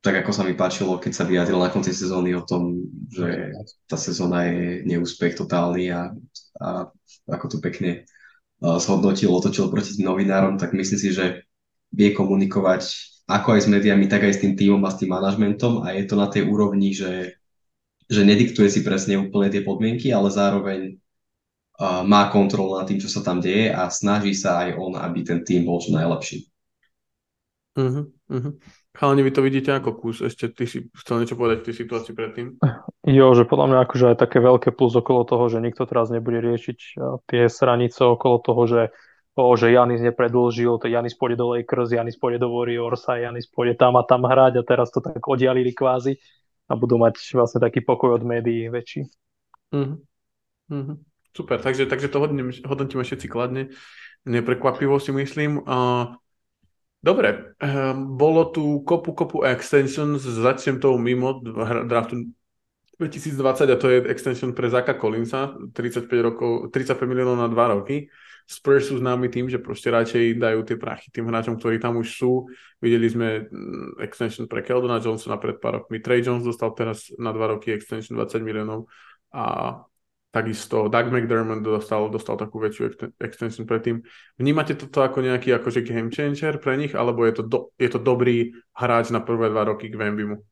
[0.00, 2.80] tak ako sa mi páčilo, keď sa vyjadril na konci sezóny o tom,
[3.12, 3.52] že
[3.84, 6.16] tá sezóna je neúspech totálny a,
[6.56, 6.88] a
[7.28, 8.08] ako to pekne
[8.64, 11.44] uh, zhodnotil, otočil proti tým novinárom, tak myslím si, že
[11.92, 12.88] vie komunikovať
[13.28, 16.08] ako aj s médiami, tak aj s tým týmom a s tým manažmentom a je
[16.08, 17.37] to na tej úrovni, že,
[18.08, 23.12] že nediktuje si presne úplne tie podmienky, ale zároveň uh, má kontrolu nad tým, čo
[23.12, 26.48] sa tam deje a snaží sa aj on, aby ten tým bol čo najlepší.
[27.78, 28.52] Uh-huh, uh-huh.
[28.98, 30.18] Chalani, vy to vidíte ako kus?
[30.26, 32.58] Ešte ty si chcel niečo povedať v tej situácii predtým?
[33.06, 36.42] Jo, že podľa mňa akože aj také veľké plus okolo toho, že nikto teraz nebude
[36.42, 36.78] riešiť
[37.30, 38.82] tie stranice okolo toho, že
[39.38, 43.46] o, že Janis nepredlžil, to Janis pôjde do Lakers, Janis pôjde do Warriors a Janis
[43.46, 46.18] pôjde tam a tam hrať a teraz to tak oddialili kvázi
[46.68, 49.08] a budú mať vlastne taký pokoj od médií väčší.
[49.72, 49.96] Uh-huh.
[50.68, 50.96] Uh-huh.
[51.32, 52.20] Super, takže, takže to
[52.68, 53.72] hodnotíme všetci kladne.
[54.28, 55.64] Neprekvapivo si myslím.
[55.64, 56.12] Uh,
[56.98, 61.38] Dobre, um, bolo tu kopu, kopu extensions, začnem tou mimo
[61.86, 62.34] draftu
[62.98, 68.10] 2020 a to je extension pre Zaka Collinsa, 35, rokov, 35 miliónov na 2 roky.
[68.48, 72.08] Spurs sú známi tým, že proste radšej dajú tie prachy tým hráčom, ktorí tam už
[72.16, 72.48] sú.
[72.80, 76.00] Videli sme mm, extension pre Keldona Johnsona pred pár rokmi.
[76.00, 78.88] Trey Jones dostal teraz na 2 roky extension 20 miliónov
[79.36, 79.76] a
[80.28, 84.04] Takisto Doug McDermott dostal, dostal takú väčšiu extension predtým.
[84.36, 87.96] Vnímate toto ako nejaký akože game changer pre nich, alebo je to, do, je to
[87.96, 90.44] dobrý hráč na prvé dva roky k Vembimu?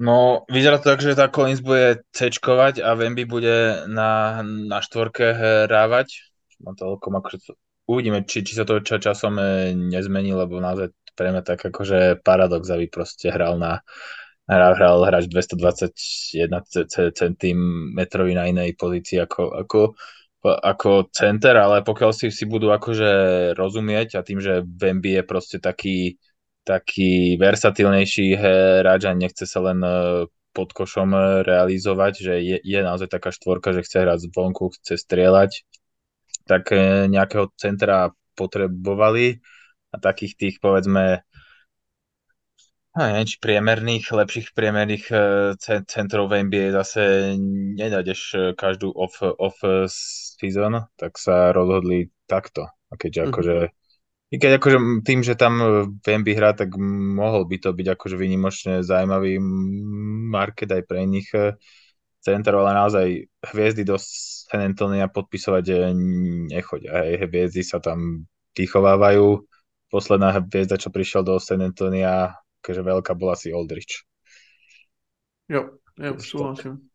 [0.00, 5.36] No, vyzerá to tak, že tá Collins bude cečkovať a Wemby bude na, na štvorke
[5.68, 6.24] hrávať.
[6.64, 7.36] No toľko, akože
[7.84, 12.64] uvidíme, či, či sa to časom e, nezmení, lebo naozaj pre mňa tak akože paradox,
[12.72, 13.84] aby proste hral na
[14.48, 16.48] hral, hral hráč 221
[17.12, 17.98] cm
[18.34, 19.80] na inej pozícii ako, ako,
[20.42, 23.10] ako center, ale pokiaľ si, si budú akože
[23.52, 26.18] rozumieť a tým, že Bambi je proste taký,
[26.64, 29.92] taký versatilnejší hráč a nechce sa len e,
[30.52, 35.64] pod košom realizovať, že je, je naozaj taká štvorka, že chce hrať zvonku, chce strieľať,
[36.44, 39.40] tak e, nejakého centra potrebovali
[39.90, 41.24] a takých tých povedzme
[42.90, 45.14] No, neviem, či priemerných, lepších priemerných
[45.86, 47.38] centrov v NBA zase
[47.78, 52.66] nenájdeš každú off, off season, tak sa rozhodli takto.
[52.66, 53.30] A keďže mm-hmm.
[53.30, 53.56] akože
[54.30, 55.58] i keď akože tým, že tam
[55.90, 56.78] v NBA hrá, tak
[57.18, 59.42] mohol by to byť akože vynimočne zaujímavý
[60.30, 61.58] market aj pre iných eh,
[62.22, 63.06] centrov, ale naozaj
[63.50, 65.94] hviezdy do San Antonia podpisovať
[66.52, 67.02] nechodia.
[67.26, 69.46] Hviezdy sa tam vychovávajú.
[69.90, 74.06] Posledná hviezda, čo prišiel do San Antonia, keďže veľká bola si Aldrich.
[75.50, 76.89] Jo, jo, súhlasím.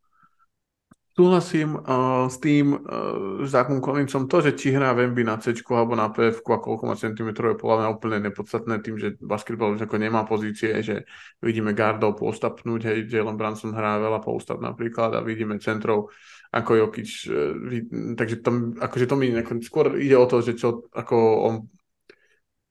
[1.16, 4.28] Súhlasím uh, s tým uh, Zákom Collinsom.
[4.28, 7.56] To, že či hrá v MB na C alebo na PF a koľko má centimetrov
[7.56, 11.08] je podľa mňa úplne nepodstatné tým, že basketbal už ako nemá pozície, že
[11.40, 16.12] vidíme gardov postapnúť, hej, Jalen Branson hrá veľa postav napríklad a vidíme centrov
[16.52, 17.10] ako Jokic.
[17.32, 17.56] Uh,
[18.20, 19.32] takže tam, akože to mi
[19.64, 21.16] skôr ide o to, že čo ako
[21.48, 21.56] on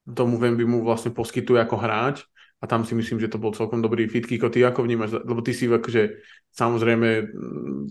[0.05, 2.29] tomu Vemby mu vlastne poskytuje ako hráč
[2.65, 4.25] a tam si myslím, že to bol celkom dobrý fit.
[4.25, 5.21] Kiko, ty ako vnímaš?
[5.21, 6.25] Lebo ty si akože
[6.57, 7.29] samozrejme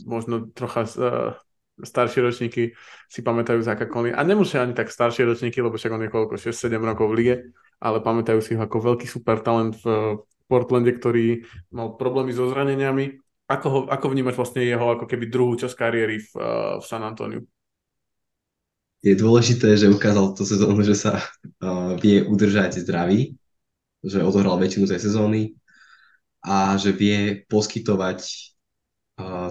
[0.09, 1.37] možno trocha uh,
[1.77, 2.73] staršie ročníky
[3.05, 4.17] si pamätajú za Conley.
[4.17, 7.35] A nemusia ani tak staršie ročníky, lebo však on je koľko, 6-7 rokov v lige,
[7.77, 10.17] ale pamätajú si ho ako veľký super talent v
[10.49, 13.21] Portlande, ktorý mal problémy so zraneniami.
[13.45, 17.05] Ako, ho, ako vnímaš vlastne jeho ako keby druhú časť kariéry v, uh, v San
[17.05, 17.45] Antoniu?
[19.05, 21.21] Je dôležité, že ukázal tú sezónu, že sa
[21.61, 23.37] uh, vie udržať zdravý
[24.03, 25.41] že odohral väčšinu tej sezóny
[26.43, 28.19] a že vie poskytovať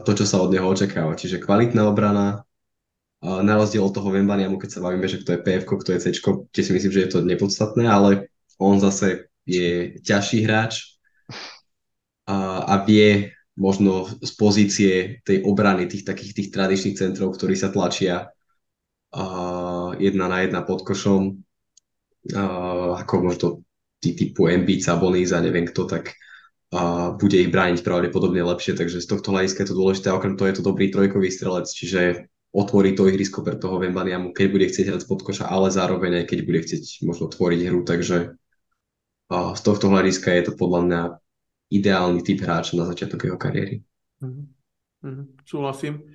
[0.05, 1.17] to, čo sa od neho očakáva.
[1.17, 2.45] Čiže kvalitná obrana,
[3.23, 6.07] na rozdiel od toho Vembaniamu, keď sa bavíme, že kto je PF, kto je C,
[6.19, 8.27] kde si myslím, že je to nepodstatné, ale
[8.59, 10.99] on zase je ťažší hráč
[12.27, 17.71] a, a vie možno z pozície tej obrany, tých takých tých tradičných centrov, ktorí sa
[17.71, 18.27] tlačia
[19.15, 21.39] uh, jedna na jedna pod košom,
[22.35, 23.47] uh, ako možno
[24.03, 26.19] tí typu Embiid, Sabonis a neviem kto, tak
[26.75, 30.11] uh, bude ich brániť pravdepodobne lepšie, takže z tohto hľadiska je to dôležité.
[30.11, 34.35] A okrem toho je to dobrý trojkový strelec, čiže otvorí to ihrisko pre toho Vembaniamu,
[34.35, 37.81] keď bude chcieť hrať z podkoša, ale zároveň aj keď bude chcieť možno tvoriť hru,
[37.87, 38.19] takže
[39.31, 41.01] uh, z tohto hľadiska je to podľa mňa
[41.73, 43.81] ideálny typ hráča na začiatok jeho kariéry.
[44.21, 45.41] Mm-hmm.
[45.49, 46.12] Súhlasím.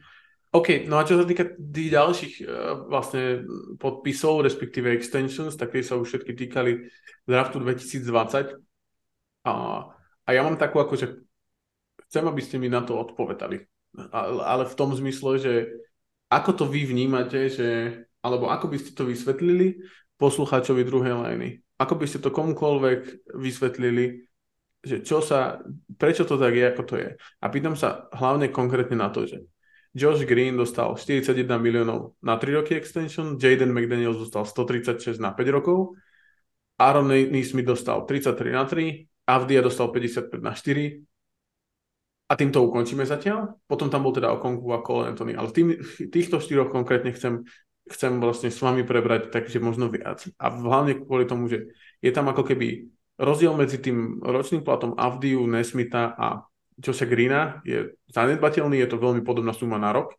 [0.58, 2.50] OK, no a čo sa týka tých ďalších uh,
[2.90, 3.46] vlastne
[3.78, 6.90] podpisov, respektíve extensions, tak tie sa už všetky týkali
[7.30, 8.58] draftu 2020.
[9.46, 9.54] A,
[10.26, 11.22] a ja mám takú akože,
[12.10, 13.62] chcem, aby ste mi na to odpovedali.
[14.14, 15.54] Ale v tom zmysle, že
[16.34, 17.70] ako to vy vnímate, že,
[18.26, 19.78] alebo ako by ste to vysvetlili
[20.18, 21.62] poslucháčovi druhej lajny?
[21.78, 24.26] Ako by ste to komukoľvek vysvetlili,
[24.82, 25.62] že čo sa,
[26.02, 27.10] prečo to tak je, ako to je?
[27.14, 29.46] A pýtam sa hlavne konkrétne na to, že
[29.98, 35.58] Josh Green dostal 41 miliónov na 3 roky extension, Jaden McDaniels dostal 136 na 5
[35.58, 35.98] rokov,
[36.78, 41.02] Aaron Neesmith dostal 33 na 3, Avdia dostal 55 na 4
[42.30, 43.58] a týmto ukončíme zatiaľ.
[43.66, 45.74] Potom tam bol teda Okonku a Cole Anthony, ale tým,
[46.14, 47.48] týchto štyroch konkrétne chcem,
[47.90, 50.28] chcem vlastne s vami prebrať takže možno viac.
[50.38, 55.42] A hlavne kvôli tomu, že je tam ako keby rozdiel medzi tým ročným platom Avdiu,
[55.50, 56.46] Nesmita a
[56.78, 60.14] Joša Greena je zanedbateľný, je to veľmi podobná suma na rok.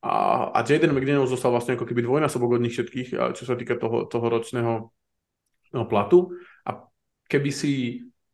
[0.00, 3.76] A, a Jaden McDaniel zostal vlastne ako keby dvojnásobok od nich všetkých, čo sa týka
[3.76, 4.72] toho, toho ročného
[5.76, 6.32] no, platu.
[6.64, 6.88] A
[7.28, 7.72] keby si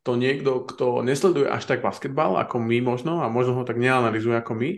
[0.07, 4.39] to niekto, kto nesleduje až tak basketbal ako my možno, a možno ho tak neanalizuje
[4.39, 4.71] ako my,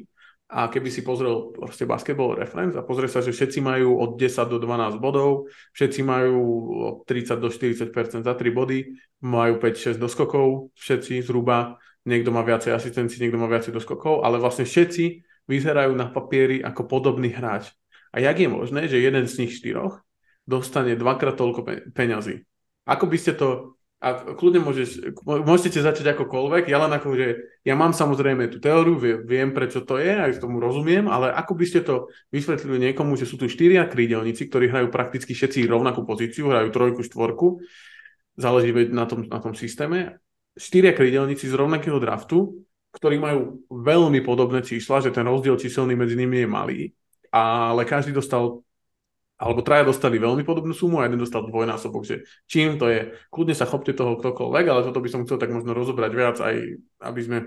[0.49, 4.49] a keby si pozrel proste basketball reference a pozrie sa, že všetci majú od 10
[4.49, 6.41] do 12 bodov, všetci majú
[6.81, 8.97] od 30 do 40% za 3 body,
[9.29, 11.77] majú 5-6 doskokov, všetci zhruba,
[12.09, 15.05] niekto má viacej asistencií, niekto má viacej doskokov, ale vlastne všetci
[15.45, 17.69] vyzerajú na papieri ako podobný hráč.
[18.17, 20.01] A jak je možné, že jeden z nich štyroch
[20.49, 22.49] dostane dvakrát toľko peňazí?
[22.89, 27.27] Ako by ste to a kľudne môžeš, môžete začať akokoľvek, ja len ako, že
[27.67, 28.95] ja mám samozrejme tú teóriu,
[29.27, 33.27] viem prečo to je, aj tomu rozumiem, ale ako by ste to vysvetlili niekomu, že
[33.27, 37.59] sú tu štyria krídelníci, ktorí hrajú prakticky všetci rovnakú pozíciu, hrajú trojku, štvorku,
[38.39, 40.23] záleží na tom, na tom systéme,
[40.59, 46.19] štyria krídelníci z rovnakého draftu, ktorí majú veľmi podobné čísla, že ten rozdiel číselný medzi
[46.19, 46.81] nimi je malý,
[47.31, 48.67] ale každý dostal
[49.39, 53.15] alebo traja dostali veľmi podobnú sumu a jeden dostal dvojnásobok, že čím to je.
[53.31, 56.55] Kľudne sa chopte toho ktokoľvek, ale toto by som chcel tak možno rozobrať viac, aj
[57.07, 57.39] aby sme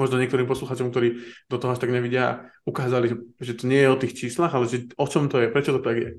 [0.00, 1.20] možno niektorým posluchačom, ktorí
[1.52, 4.64] do toho až tak nevidia, ukázali, že, že to nie je o tých číslach, ale
[4.64, 6.10] že o čom to je, prečo to tak je.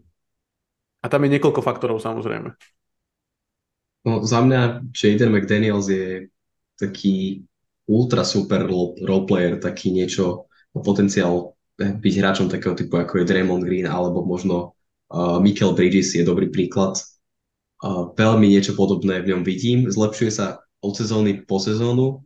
[1.02, 2.54] A tam je niekoľko faktorov samozrejme.
[4.06, 6.30] No, za mňa Jaden McDaniels je
[6.78, 7.42] taký
[7.90, 8.64] ultra super
[9.02, 15.38] roleplayer, taký niečo, potenciál byť hráčom takého typu, ako je Draymond Green, alebo možno Uh,
[15.38, 16.98] Michael Bridges je dobrý príklad.
[17.78, 19.86] Uh, veľmi niečo podobné v ňom vidím.
[19.86, 22.26] Zlepšuje sa od sezóny po sezónu.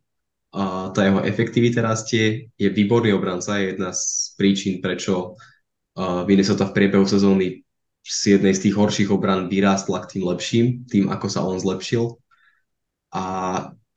[0.55, 5.37] A tá jeho efektivita rastie, je výborný obranca, je jedna z príčin, prečo
[6.25, 7.61] Minnesota v priebehu sezóny
[8.09, 12.17] z jednej z tých horších obran vyrástla k tým lepším, tým ako sa on zlepšil.
[13.13, 13.23] A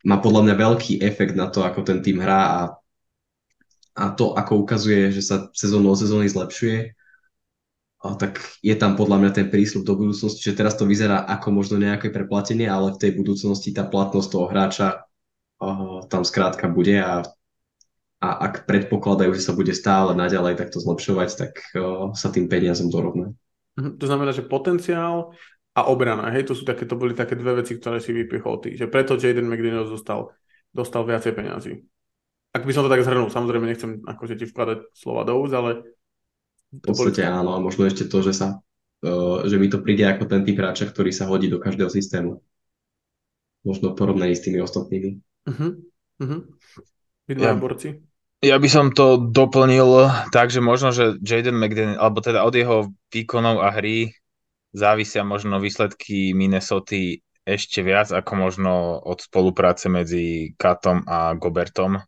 [0.05, 2.61] má podľa mňa veľký efekt na to, ako ten tým hrá a,
[3.97, 6.93] a to, ako ukazuje, že sa sezónu o sezóny zlepšuje,
[8.03, 11.55] a tak je tam podľa mňa ten prísľub do budúcnosti, že teraz to vyzerá ako
[11.55, 15.07] možno nejaké preplatenie, ale v tej budúcnosti tá platnosť toho hráča
[15.63, 17.23] uh, tam skrátka bude a,
[18.19, 22.91] a ak predpokladajú, že sa bude stále naďalej takto zlepšovať, tak uh, sa tým peniazom
[22.91, 23.31] dorovná.
[23.79, 25.33] Mhm, to znamená, že potenciál
[25.73, 28.77] a obrana, hej, to sú také, to boli také dve veci, ktoré si vypichol ty,
[28.77, 30.37] že preto Jaden McDaniels dostal,
[30.69, 31.81] dostal viacej peniazy.
[32.53, 35.97] Ak by som to tak zhrnul, samozrejme nechcem akože ti vkladať slova do úz, ale
[36.69, 38.61] v podstate áno, a možno ešte to, že sa
[39.05, 42.45] uh, že mi to príde ako ten typ hráča, ktorý sa hodí do každého systému.
[43.65, 45.23] Možno porovnaní s tými ostatnými.
[45.49, 45.71] Uh-huh.
[46.21, 46.41] Uh-huh.
[47.31, 48.03] Ja, borci.
[48.43, 52.91] Ja by som to doplnil tak, že možno, že Jaden McDaniel, alebo teda od jeho
[53.15, 54.11] výkonov a hry
[54.75, 62.03] závisia možno výsledky Minnesota ešte viac ako možno od spolupráce medzi Katom a Gobertom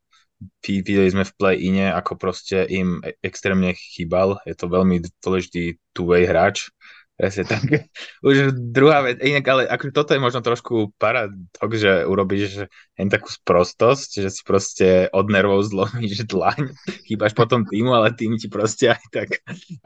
[0.64, 4.40] videli sme v play-ine, ako proste im e- extrémne chýbal.
[4.44, 6.68] Je to veľmi dôležitý two-way hráč.
[7.14, 7.62] Presne tak.
[8.26, 12.66] Už druhá vec, inak, ale ako toto je možno trošku paradox, že urobíš
[12.98, 16.74] len takú sprostosť, že si proste od nervov zlomíš dlaň,
[17.06, 19.28] chýbaš potom týmu, ale tým ti proste aj tak,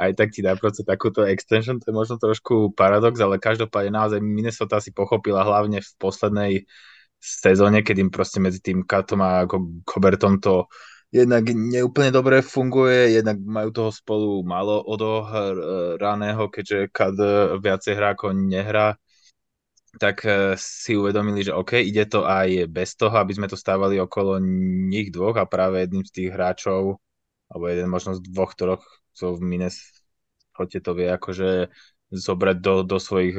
[0.00, 4.20] aj tak ti dá proste takúto extension, to je možno trošku paradox, ale každopádne naozaj
[4.24, 6.52] Minnesota si pochopila hlavne v poslednej
[7.20, 9.44] sezóne, keď im proste medzi tým Katom a
[9.84, 10.64] Kobertom to
[11.08, 17.16] jednak neúplne dobre funguje, jednak majú toho spolu málo odohraného, keďže Kad
[17.64, 18.96] viacej hrá ako nehrá,
[19.96, 23.96] tak eh, si uvedomili, že OK, ide to aj bez toho, aby sme to stávali
[23.96, 24.36] okolo
[24.88, 27.00] nich dvoch a práve jedným z tých hráčov,
[27.48, 28.84] alebo jeden možno z dvoch, ktorých
[29.16, 31.72] so v Minnesote to vie akože
[32.08, 33.36] zobrať do, do svojich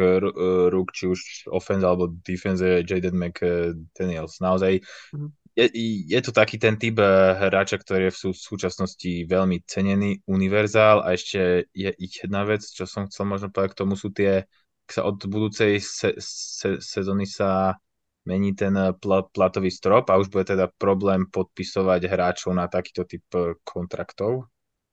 [0.70, 4.38] rúk, či už offense alebo defense Jaden McDaniels.
[4.38, 5.39] Naozaj mm.
[5.60, 5.68] Je,
[6.08, 11.04] je to taký ten typ eh, hráča, ktorý je v sú, súčasnosti veľmi cenený, univerzál
[11.04, 14.48] a ešte je jedna vec, čo som chcel možno povedať k tomu sú tie,
[14.90, 17.78] sa od budúcej se, se, sezóny sa
[18.26, 23.26] mení ten pl- platový strop a už bude teda problém podpisovať hráčov na takýto typ
[23.36, 24.50] eh, kontraktov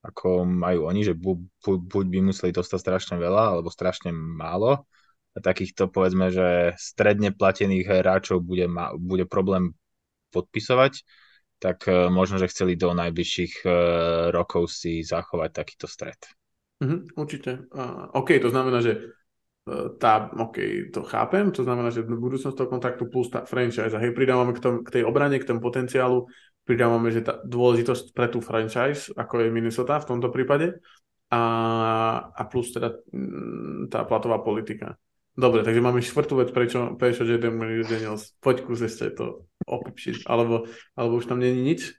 [0.06, 4.86] ako majú oni, že bu, bu, buď by museli dostať strašne veľa, alebo strašne málo.
[5.36, 9.76] A takýchto, povedzme, že stredne platených hráčov bude, ma, bude problém
[10.36, 11.00] podpisovať,
[11.56, 13.72] tak uh, možno, že chceli do najbližších uh,
[14.28, 16.20] rokov si zachovať takýto stred.
[16.84, 17.64] Mm-hmm, určite.
[17.72, 22.68] Uh, OK, to znamená, že uh, tá, OK, to chápem, to znamená, že budúcnosť toho
[22.68, 26.28] kontraktu plus tá franchise, hej, pridávame k, tom, k tej obrane, k tomu potenciálu,
[26.68, 30.76] pridávame, že tá dôležitosť pre tú franchise, ako je Minnesota v tomto prípade,
[31.32, 31.42] a,
[32.30, 35.00] a plus teda mm, tá platová politika.
[35.36, 38.32] Dobre, takže máme štvrtú vec, prečo, prečo Jaden Daniels.
[38.40, 40.64] Poď kus ešte to opipšiť, alebo,
[40.96, 41.92] alebo už tam není nič?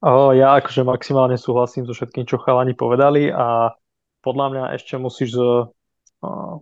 [0.00, 3.76] O, ja akože maximálne súhlasím so všetkým, čo chalani povedali a
[4.24, 5.68] podľa mňa ešte musíš, uh,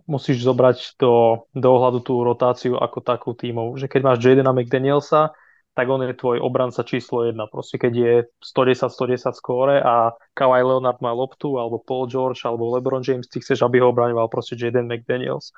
[0.03, 3.79] musíš zobrať do, do ohľadu tú rotáciu ako takú tímov.
[3.79, 5.31] Že keď máš Jadena McDanielsa,
[5.77, 7.45] tak on je tvoj obranca číslo jedna.
[7.45, 13.05] Proste keď je 110-110 skóre a Kawhi Leonard má loptu, alebo Paul George, alebo LeBron
[13.05, 15.53] James, ty chceš, aby ho obraňoval proste Jaden McDaniels.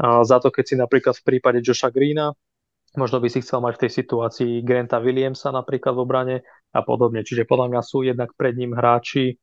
[0.00, 2.34] Za to, keď si napríklad v prípade Josha Greena,
[2.94, 6.36] možno by si chcel mať v tej situácii Granta Williamsa napríklad v obrane
[6.74, 7.26] a podobne.
[7.26, 9.38] Čiže podľa mňa sú jednak pred ním hráči,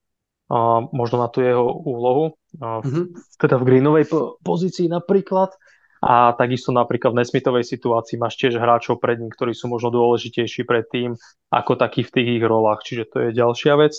[0.91, 3.39] možno na tú jeho úlohu, mm-hmm.
[3.39, 4.05] teda v greenovej
[4.43, 5.55] pozícii napríklad,
[6.01, 10.65] a takisto napríklad v Nesmitovej situácii máš tiež hráčov pred ním, ktorí sú možno dôležitejší
[10.65, 11.13] pred tým,
[11.53, 12.81] ako taký v tých ich rolách.
[12.83, 13.93] Čiže to je ďalšia vec.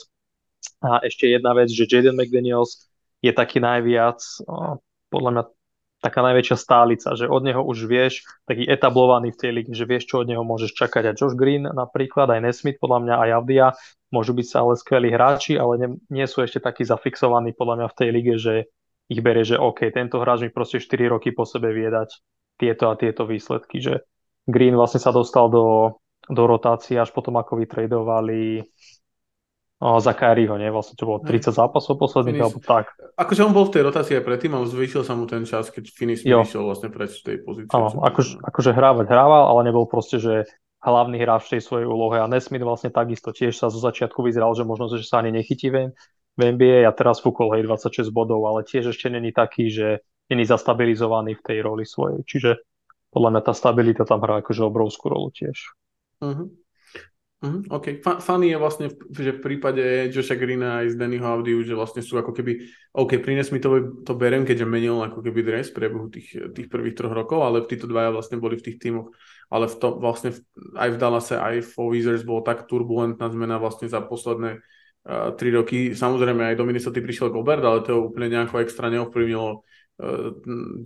[0.83, 2.91] A ešte jedna vec, že Jaden McDaniels
[3.23, 4.19] je taký najviac,
[5.15, 5.43] podľa mňa
[6.03, 10.11] taká najväčšia stálica, že od neho už vieš, taký etablovaný v tej lige, že vieš,
[10.11, 11.15] čo od neho môžeš čakať.
[11.15, 13.67] A Josh Green napríklad, aj Nesmith, podľa mňa aj Avdia,
[14.11, 17.97] môžu byť ale skvelí hráči, ale ne, nie sú ešte takí zafixovaní podľa mňa v
[17.97, 18.55] tej lige, že
[19.07, 22.19] ich berie, že OK, tento hráč mi proste 4 roky po sebe vie dať
[22.59, 24.03] tieto a tieto výsledky, že
[24.51, 28.67] Green vlastne sa dostal do, do rotácie až potom, ako vytredovali
[29.83, 30.71] o, za Kyrieho, nie?
[30.71, 32.95] Vlastne to bolo 30 zápasov posledných, alebo tak.
[33.18, 35.90] Akože on bol v tej rotácii aj predtým a zvýšil sa mu ten čas, keď
[35.90, 37.75] Finis vyšiel vlastne preč v tej pozícii.
[37.75, 40.47] Áno, akože, akože hrávať hrával, ale nebol proste, že
[40.83, 44.55] hlavný hráč v tej svojej úlohe a Nesmith vlastne takisto tiež sa zo začiatku vyzeral,
[44.55, 45.95] že možno, že sa ani nechytí ven,
[46.37, 50.01] v NBA a teraz fúkol hej 26 bodov, ale tiež ešte není taký, že
[50.33, 52.25] není zastabilizovaný v tej roli svojej.
[52.25, 52.51] Čiže
[53.12, 55.77] podľa mňa tá stabilita tam hrá akože obrovskú rolu tiež.
[56.25, 56.49] Uh-huh.
[57.42, 57.98] Uh-huh, OK.
[58.22, 59.83] Funny je vlastne, že v prípade
[60.14, 63.98] Joša Greena aj z Dannyho Audiu, že vlastne sú ako keby, OK, prines mi to,
[64.07, 67.66] to berem, keďže menil ako keby dres v priebehu tých, tých prvých troch rokov, ale
[67.66, 69.11] títo dvaja vlastne boli v tých tímoch,
[69.50, 70.38] ale v to, vlastne v,
[70.78, 75.50] aj v Dallase, aj v Wizards bolo tak turbulentná zmena vlastne za posledné uh, tri
[75.50, 75.98] roky.
[75.98, 79.66] Samozrejme aj do Minnesota prišiel Gobert, ale to úplne nejako extra neovplyvnilo
[80.00, 80.33] uh,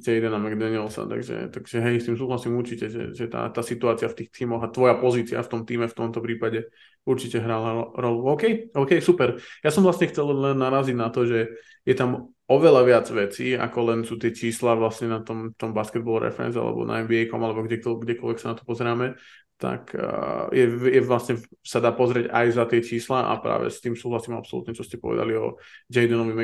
[0.02, 4.24] Jadena McDanielsa, takže, takže hej, s tým súhlasím určite, že, že tá, tá situácia v
[4.24, 6.66] tých tímoch a tvoja pozícia v tom týme v tomto prípade
[7.06, 8.34] určite hrala rolu.
[8.34, 9.38] OK, OK, super.
[9.62, 11.54] Ja som vlastne chcel len naraziť na to, že
[11.86, 16.22] je tam oveľa viac vecí, ako len sú tie čísla vlastne na tom, tom basketball
[16.22, 19.18] reference alebo na NBA.com alebo kdekoľvek, kdekoľvek sa na to pozeráme,
[19.56, 23.82] tak uh, je, je vlastne, sa dá pozrieť aj za tie čísla a práve s
[23.82, 25.58] tým súhlasím absolútne, čo ste povedali o
[25.90, 26.36] Jadenovi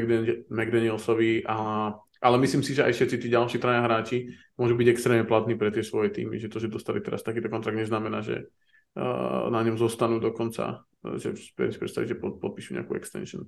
[0.49, 1.59] McDanielsovi a
[2.23, 5.75] ale myslím si, že aj všetci tí ďalší traja hráči môžu byť extrémne platní pre
[5.75, 8.47] tie svoje týmy, že to, že dostali teraz takýto kontrakt, neznamená, že
[8.95, 10.87] uh, na ňom zostanú dokonca,
[11.19, 13.43] že predstaviť, že pod, podpíšu nejakú extension.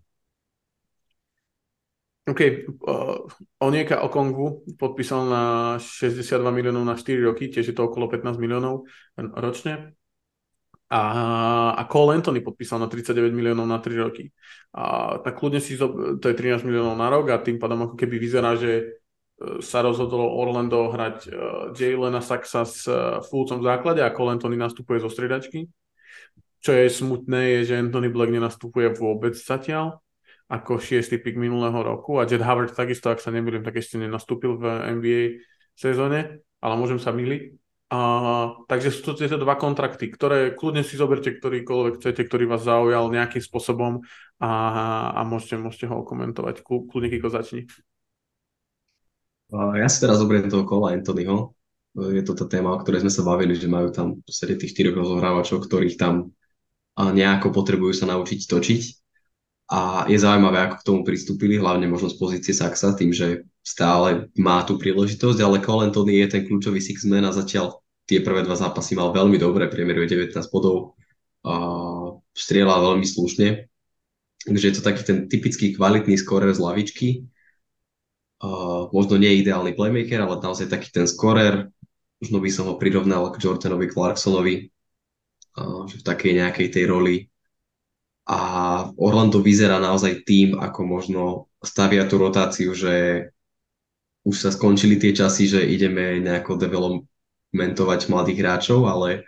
[2.27, 2.41] OK,
[2.85, 3.23] uh,
[3.63, 5.45] Onieka Okongwu podpísal na
[5.79, 9.95] 62 miliónov na 4 roky, tiež je to okolo 15 miliónov ročne.
[10.93, 11.03] A,
[11.75, 14.31] a Cole Anthony podpísal na 39 miliónov na 3 roky.
[14.77, 18.21] A tak kľudne si, to je 13 miliónov na rok a tým pádom ako keby
[18.21, 18.85] vyzerá, že e,
[19.65, 21.35] sa rozhodlo Orlando hrať uh,
[21.73, 25.67] Jalena Saxa s uh, Fulcom v základe a Cole Anthony nastupuje zo striedačky.
[26.61, 30.05] Čo je smutné, je, že Anthony Black nenastupuje vôbec zatiaľ
[30.49, 34.61] ako šiestý pik minulého roku a Jet Howard takisto, ak sa nemýlim, tak ešte nenastúpil
[34.61, 34.65] v
[35.01, 35.23] NBA
[35.73, 37.64] sezóne, ale môžem sa myliť.
[37.95, 37.99] A,
[38.67, 43.07] takže sú to tieto dva kontrakty, ktoré kľudne si zoberte, ktorýkoľvek chcete, ktorý vás zaujal
[43.07, 44.03] nejakým spôsobom
[44.43, 44.51] a,
[45.15, 46.67] a môžete, môžete ho komentovať.
[46.67, 47.71] Kľudne Kiko začni.
[49.55, 51.55] Ja si teraz zoberiem toho kola Anthonyho.
[51.95, 54.99] Je to tá téma, o ktorej sme sa bavili, že majú tam v tých štyroch
[54.99, 56.35] rozohrávačov, ktorých tam
[56.99, 58.83] nejako potrebujú sa naučiť točiť.
[59.71, 64.27] A je zaujímavé, ako k tomu pristúpili, hlavne možno z pozície Saxa, tým, že stále
[64.35, 68.57] má tú príležitosť, ale Cole Anthony je ten kľúčový six-man a zatiaľ tie prvé dva
[68.57, 70.97] zápasy mal veľmi dobre, priemeruje 19 bodov,
[71.45, 71.55] a
[72.33, 73.69] strieľal veľmi slušne.
[74.45, 77.09] Takže je to taký ten typický kvalitný skorer z lavičky.
[78.45, 81.69] Uh, možno nie ideálny playmaker, ale naozaj taký ten skorer.
[82.21, 84.69] Možno by som ho prirovnal k Jordanovi Clarksonovi,
[85.61, 87.17] uh, že v takej nejakej tej roli
[88.25, 88.41] a
[88.97, 91.23] Orlando vyzerá naozaj tým, ako možno
[91.61, 93.29] stavia tú rotáciu, že
[94.25, 96.57] už sa skončili tie časy, že ideme nejako
[97.55, 99.23] developmentovať mladých hráčov, ale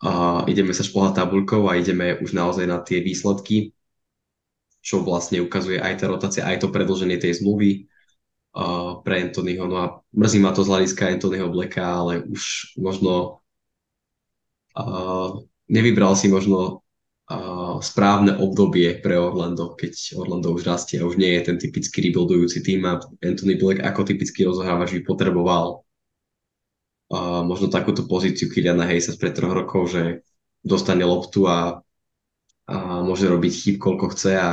[0.00, 3.76] a ideme sa šplhať tabulkou a ideme už naozaj na tie výsledky,
[4.80, 7.84] čo vlastne ukazuje aj tá rotácia, aj to predlženie tej zmluvy
[8.56, 9.68] uh, pre Anthonyho.
[9.68, 13.44] No a mrzí ma to z hľadiska Anthonyho Blacka, ale už možno
[14.72, 16.80] uh, nevybral si možno
[17.78, 22.58] správne obdobie pre Orlando, keď Orlando už rastie a už nie je ten typický rebuildujúci
[22.58, 25.86] tým a Anthony Black ako typický rozohrávač by potreboval
[27.10, 30.02] uh, možno takúto pozíciu Kyliana Hayesa pred troch rokov, že
[30.62, 31.82] dostane loptu a,
[32.70, 34.50] a môže robiť chyb koľko chce a,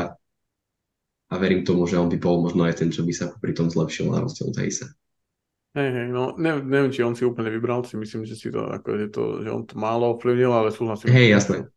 [1.27, 3.69] a verím tomu, že on by bol možno aj ten, čo by sa pri tom
[3.69, 4.89] zlepšil na rozdiel od Hayesa.
[5.77, 8.65] Hej, hej, no ne, neviem, či on si úplne vybral, si myslím, že si to,
[8.65, 11.13] ako, že, to, že on to málo ovplyvnil, ale súhlasím.
[11.13, 11.69] Hej, jasné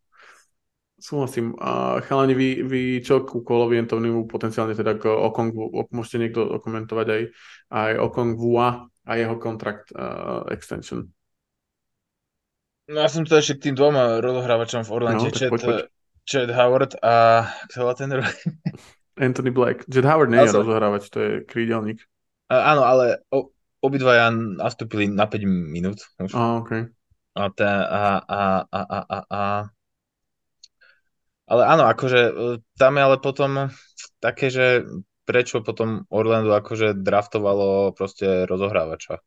[1.01, 1.57] Súhlasím.
[1.57, 7.07] A chalani, vy, vy čo ku Kolovi Antonimu potenciálne teda k Okongwu, môžete niekto okomentovať
[7.09, 7.21] aj,
[7.73, 8.53] aj Okongwu
[9.05, 11.09] a jeho kontrakt uh, extension.
[12.91, 15.87] No ja som to ešte k tým dvoma rozohrávačom v Orlande, no, Chad,
[16.27, 18.09] Chad Howard a kto ten
[19.25, 19.87] Anthony Black.
[19.87, 22.03] Chad Howard nie je rozohrávač, to je krídelník.
[22.51, 26.03] Uh, áno, ale o, obidvaja nastúpili na 5 minút.
[26.19, 26.35] Už.
[26.35, 26.91] A, okay.
[27.31, 29.41] A, tá, a, a, a, a, a, a
[31.51, 32.31] ale áno, akože e,
[32.79, 33.51] tam je ale potom
[34.23, 34.87] také, že
[35.25, 39.21] prečo potom Orlando akože draftovalo proste rozohrávača.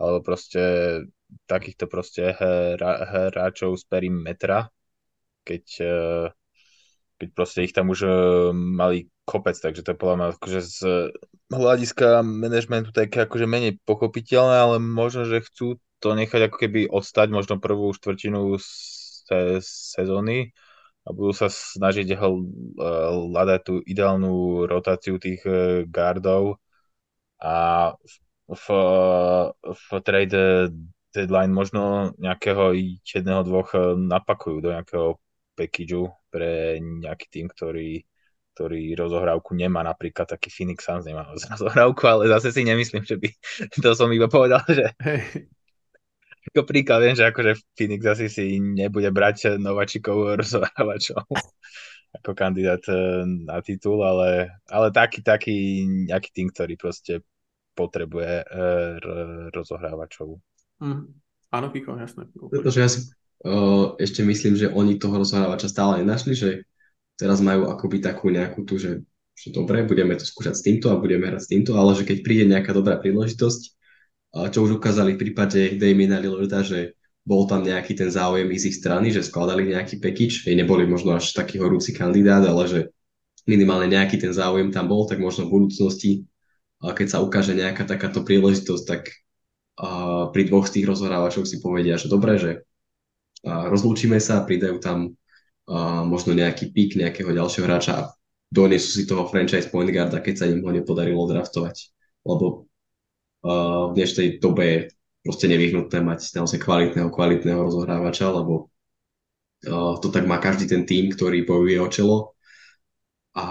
[0.00, 0.62] Alebo proste
[1.44, 4.72] takýchto proste hráčov z perimetra,
[5.44, 5.96] keď, e,
[7.20, 8.10] keď proste ich tam už e,
[8.54, 10.78] mali kopec, takže to je podľa mňa akože z
[11.52, 17.28] hľadiska manažmentu také akože menej pochopiteľné, ale možno, že chcú to nechať ako keby odstať
[17.30, 20.50] možno prvú štvrtinu se, sezóny
[21.06, 22.18] a budú sa snažiť eh,
[23.30, 26.60] hľadať tú ideálnu rotáciu tých eh, gardov
[27.40, 27.54] a
[28.50, 28.66] v,
[29.64, 30.42] v trade
[31.14, 35.16] deadline možno nejakého jedného, dvoch eh, napakujú do nejakého
[35.56, 38.04] packageu pre nejaký tým, ktorý,
[38.54, 43.28] ktorý rozohrávku nemá, napríklad taký Phoenix Suns nemá rozohrávku, ale zase si nemyslím, že by,
[43.84, 44.92] to som iba povedal, že,
[46.48, 51.28] ako príklad viem, že akože Phoenix asi si nebude brať nováčikov rozhrávačov
[52.10, 57.22] ako kandidát eh, na titul, ale, ale taký, taký nejaký tým, ktorý proste
[57.70, 58.98] potrebuje uh,
[59.54, 60.36] rozohrávačov.
[60.82, 61.16] Mm.
[61.48, 62.28] Áno, Kiko, jasné.
[62.28, 63.08] Pretože ja si
[63.46, 66.68] uh, ešte myslím, že oni toho rozhrávača stále nenašli, že
[67.16, 69.00] teraz majú akoby takú nejakú tu, že,
[69.32, 72.18] že dobre, budeme to skúšať s týmto a budeme hrať s týmto, ale že keď
[72.20, 73.79] príde nejaká dobrá príležitosť,
[74.30, 78.78] čo už ukázali v prípade Damiena Lillarda, že bol tam nejaký ten záujem z ich
[78.80, 82.80] strany, že skladali nejaký package, hej, neboli možno až taký horúci kandidát, ale že
[83.44, 86.24] minimálne nejaký ten záujem tam bol, tak možno v budúcnosti,
[86.80, 89.10] keď sa ukáže nejaká takáto príležitosť, tak
[90.32, 92.64] pri dvoch z tých rozhrávačov si povedia, že dobre, že
[93.44, 95.12] rozlúčime sa, pridajú tam
[96.06, 98.08] možno nejaký pík nejakého ďalšieho hráča a
[98.50, 101.92] donesú si toho franchise point guarda, keď sa im ho nepodarilo draftovať.
[102.26, 102.69] Lebo
[103.40, 104.78] v dnešnej dobe je
[105.24, 108.68] proste nevyhnutné mať naozaj kvalitného, kvalitného rozohrávača, lebo
[109.68, 112.16] uh, to tak má každý ten tým, ktorý bojuje o čelo
[113.36, 113.44] a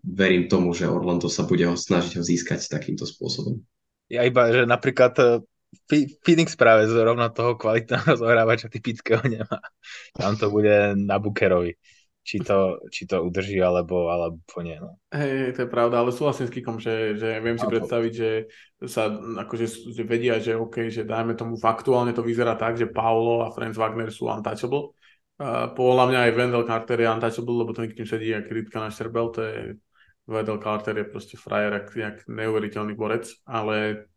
[0.00, 3.60] verím tomu, že Orlando sa bude ho snažiť ho získať takýmto spôsobom.
[4.08, 5.40] Ja iba, že napríklad uh,
[6.24, 9.60] Phoenix práve zrovna toho kvalitného rozohrávača typického nemá.
[10.16, 11.76] Tam to bude na Bukerovi
[12.24, 14.80] či to, či to udrží, alebo, alebo nie.
[14.80, 14.96] No.
[15.12, 18.30] Hej, to je pravda, ale súhlasím s Kikom, že, že viem si predstaviť, že
[18.88, 23.44] sa akože že vedia, že OK, že dajme tomu, aktuálne to vyzerá tak, že Paulo
[23.44, 24.96] a Franz Wagner sú untouchable.
[25.36, 28.88] Uh, podľa mňa aj Wendell Carter je untouchable, lebo to nikým sedí, jak rytka na
[28.88, 29.58] šterbel, to je
[30.24, 34.08] Wendell Carter je proste frajer, jak neuveriteľný borec, ale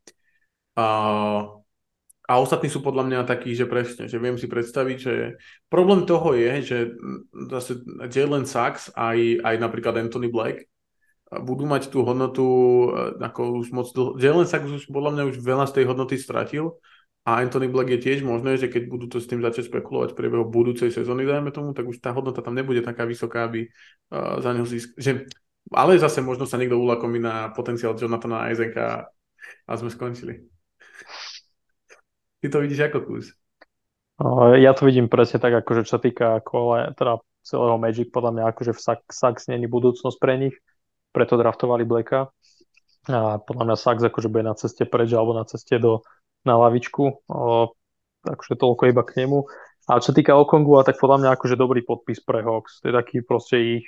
[0.80, 1.60] uh,
[2.28, 5.40] a ostatní sú podľa mňa takí, že presne, že viem si predstaviť, že
[5.72, 6.78] problém toho je, že
[7.48, 7.80] zase
[8.12, 10.68] Jalen Sachs aj, aj napríklad Anthony Black
[11.32, 14.20] budú mať tú hodnotu e, ako už moc dlho.
[14.20, 16.76] Jalen Sachs už podľa mňa už veľa z tej hodnoty stratil
[17.24, 20.20] a Anthony Black je tiež možné, že keď budú to s tým začať špekulovať v
[20.20, 24.40] priebehu budúcej sezóny, dajme tomu, tak už tá hodnota tam nebude taká vysoká, aby uh,
[24.40, 24.96] za neho získal.
[24.96, 25.12] Že,
[25.76, 29.12] ale zase možno sa niekto ulakomí na potenciál Jonathana Isaaca
[29.68, 30.57] a sme skončili.
[32.42, 33.34] Ty to vidíš ako kus?
[34.58, 38.44] Ja to vidím presne tak, akože čo sa týka kole, teda celého Magic, podľa mňa
[38.50, 38.82] akože v
[39.14, 40.56] Sax není budúcnosť pre nich,
[41.14, 42.34] preto draftovali Blacka.
[43.08, 46.02] A podľa mňa Sax akože bude na ceste preč alebo na ceste do,
[46.44, 47.24] na lavičku.
[47.30, 47.72] O,
[48.26, 49.48] akože toľko iba k nemu.
[49.88, 52.84] A čo týka Okongu, tak podľa mňa akože dobrý podpis pre Hawks.
[52.84, 53.86] To je taký proste ich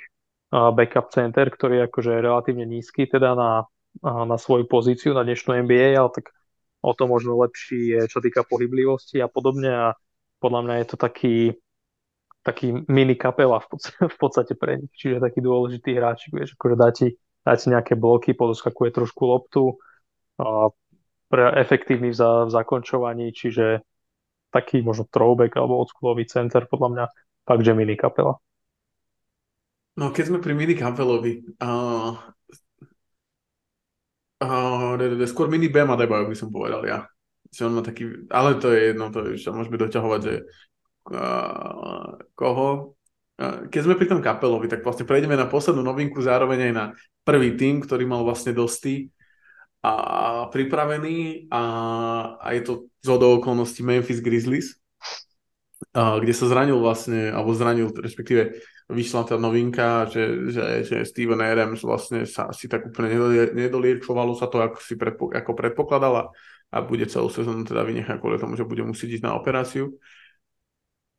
[0.50, 3.68] backup center, ktorý je akože relatívne nízky teda na,
[4.02, 6.32] na svoju pozíciu na dnešnú NBA, ale tak
[6.80, 9.86] o to možno lepší je, čo týka pohyblivosti a podobne a
[10.40, 11.36] podľa mňa je to taký,
[12.40, 16.76] taký mini kapela v podstate, v podstate pre nich, čiže taký dôležitý hráč, vieš, akože
[16.76, 17.14] dá ti,
[17.44, 19.76] dá ti nejaké bloky, podoskakuje trošku loptu,
[20.40, 20.72] a
[21.30, 23.84] pre efektívny v, za, v zakončovaní, čiže
[24.50, 27.04] taký možno throwback alebo odskúlový center, podľa mňa
[27.46, 28.40] fakt, že mini kapela.
[29.94, 32.16] No keď sme pri mini kapelovi, uh,
[34.40, 34.96] Uh,
[35.28, 37.04] skôr mini Bama Debajo by som povedal ja.
[37.52, 40.34] Že on má taký, ale to je jedno, to je, že môžeme doťahovať, že
[41.12, 42.96] uh, koho.
[43.36, 46.84] Uh, keď sme pri tom kapelovi, tak vlastne prejdeme na poslednú novinku, zároveň aj na
[47.20, 49.12] prvý tým, ktorý mal vlastne dostý
[49.84, 51.62] a pripravený a,
[52.36, 54.79] a je to z okolností Memphis Grizzlies,
[55.94, 61.82] kde sa zranil vlastne, alebo zranil, respektíve vyšla tá novinka, že, že, že Steven Adams
[61.82, 63.10] vlastne sa asi tak úplne
[63.54, 66.30] nedoliečovalo sa to, ako si predpo, ako predpokladala
[66.70, 69.98] a bude celú sezónu teda vynechať kvôli tomu, že bude musieť ísť na operáciu.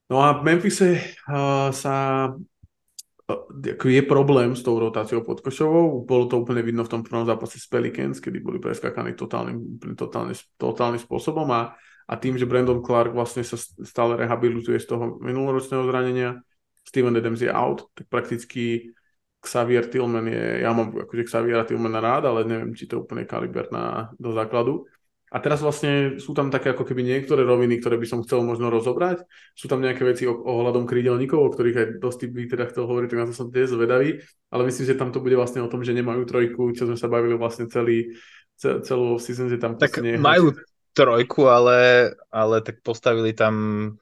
[0.07, 6.07] No a v Memphise uh, sa uh, je problém s tou rotáciou podkošovou.
[6.07, 10.35] Bolo to úplne vidno v tom prvom zápase s Pelicans, kedy boli preskakaní totálnym, totálnym,
[10.55, 11.75] totálnym spôsobom a,
[12.11, 13.55] a tým, že Brandon Clark vlastne sa
[13.87, 16.43] stále rehabilituje z toho minuloročného zranenia,
[16.83, 18.91] Steven Adams je out, tak prakticky
[19.39, 23.23] Xavier Tillman je, ja mám akože Xaviera Tillmana rád, ale neviem, či to je úplne
[23.23, 24.85] kaliber na, do základu.
[25.31, 28.67] A teraz vlastne sú tam také ako keby niektoré roviny, ktoré by som chcel možno
[28.67, 29.23] rozobrať.
[29.55, 33.19] Sú tam nejaké veci ohľadom krídelníkov, o ktorých aj dosť by teda chcel hovoriť, tak
[33.23, 34.19] na to som tiež zvedavý.
[34.51, 37.07] Ale myslím, že tam to bude vlastne o tom, že nemajú trojku, čo sme sa
[37.07, 38.11] bavili vlastne celý,
[38.59, 40.51] celú season, že tam tak majú
[40.91, 43.53] trojku, ale, ale tak postavili tam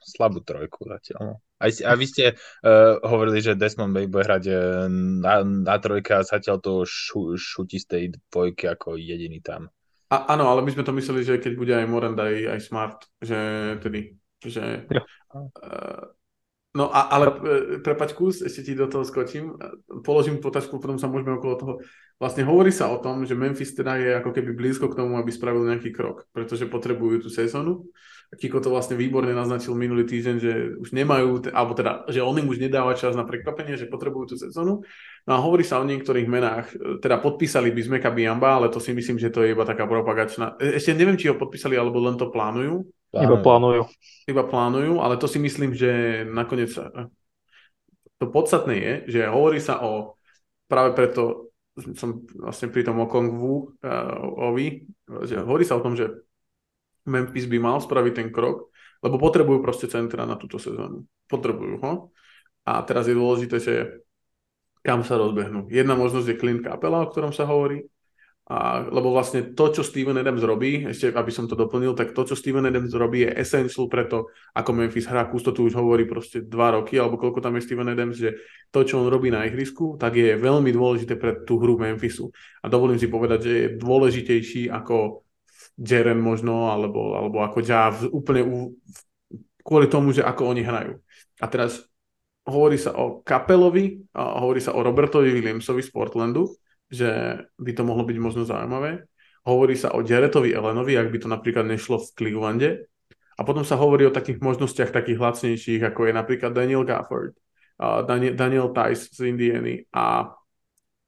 [0.02, 1.22] slabú trojku zatiaľ.
[1.22, 1.34] No.
[1.60, 4.58] Aj, a vy ste uh, hovorili, že Desmond Bay bude hrať eh,
[5.20, 9.68] na, na trojke a zatiaľ to šu, šutí z tej dvojky ako jediný tam.
[10.10, 13.00] A, áno, ale my sme to mysleli, že keď bude aj Morand, aj, aj Smart,
[13.22, 13.38] že
[13.84, 14.90] tedy, že...
[15.30, 16.10] Uh,
[16.70, 17.34] No a, ale
[17.82, 19.58] prepač kus, ešte ti do toho skočím,
[20.06, 21.74] položím potažku, potom sa môžeme okolo toho.
[22.22, 25.34] Vlastne hovorí sa o tom, že Memphis teda je ako keby blízko k tomu, aby
[25.34, 27.90] spravil nejaký krok, pretože potrebujú tú sezónu.
[28.38, 32.46] Kiko to vlastne výborne naznačil minulý týždeň, že už nemajú, alebo teda, že on im
[32.46, 34.86] už nedáva čas na prekvapenie, že potrebujú tú sezónu.
[35.26, 36.70] No a hovorí sa o niektorých menách,
[37.02, 40.54] teda podpísali by sme Biamba, ale to si myslím, že to je iba taká propagačná.
[40.62, 42.86] E, ešte neviem, či ho podpísali, alebo len to plánujú.
[43.10, 43.26] Plánujú.
[43.26, 43.82] Iba plánujú.
[44.30, 46.70] Iba plánujú, ale to si myslím, že nakoniec
[48.20, 50.20] to podstatné je, že hovorí sa o,
[50.68, 51.50] práve preto
[51.96, 54.84] som vlastne pri tom o Kongwu uh, Ovi,
[55.24, 56.12] že hovorí sa o tom, že
[57.08, 58.68] Memphis by mal spraviť ten krok,
[59.00, 61.08] lebo potrebujú proste centra na túto sezónu.
[61.32, 61.94] Potrebujú ho.
[62.68, 64.04] A teraz je dôležité, že
[64.84, 65.72] kam sa rozbehnú.
[65.72, 67.88] Jedna možnosť je Clint Capela, o ktorom sa hovorí,
[68.50, 72.26] a, lebo vlastne to, čo Steven Adams robí, ešte aby som to doplnil, tak to,
[72.26, 75.30] čo Steven Adams robí, je essential preto, ako Memphis hrá.
[75.30, 78.42] Kusto tu už hovorí proste dva roky, alebo koľko tam je Steven Adams, že
[78.74, 82.34] to, čo on robí na ihrisku, tak je veľmi dôležité pre tú hru Memphisu.
[82.66, 85.22] A dovolím si povedať, že je dôležitejší ako
[85.78, 88.74] Jaren možno, alebo, alebo ako Jav, úplne u,
[89.62, 90.98] kvôli tomu, že ako oni hrajú.
[91.38, 91.86] A teraz
[92.50, 96.50] hovorí sa o Kapelovi, a hovorí sa o Robertovi Williamsovi z Portlandu,
[96.90, 99.06] že by to mohlo byť možno zaujímavé.
[99.46, 102.70] Hovorí sa o Jaretovi Elenovi, ak by to napríklad nešlo v Clevelande.
[103.40, 107.40] A potom sa hovorí o takých možnostiach takých lacnejších, ako je napríklad Daniel Gafford,
[107.80, 110.36] uh, Daniel, Daniel Tice z Indiany a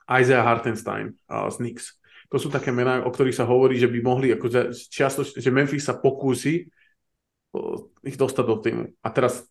[0.07, 1.99] Isaiah Hartenstein uh, z Knicks.
[2.31, 5.83] To sú také mená, o ktorých sa hovorí, že by mohli, ako čiasto, že Memphis
[5.83, 6.71] sa pokúsi
[7.51, 7.75] uh,
[8.07, 8.85] ich dostať do týmu.
[9.03, 9.43] A teraz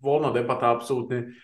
[0.00, 1.36] voľná debata absolútne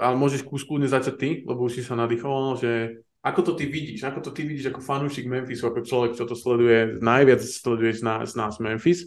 [0.00, 4.04] ale môžeš kus začať ty, lebo už si sa nadýchoval, že ako to ty vidíš,
[4.04, 8.32] ako to ty vidíš ako fanúšik Memphisu, ako človek, čo to sleduje, najviac sleduješ nás,
[8.32, 9.04] z nás Memphis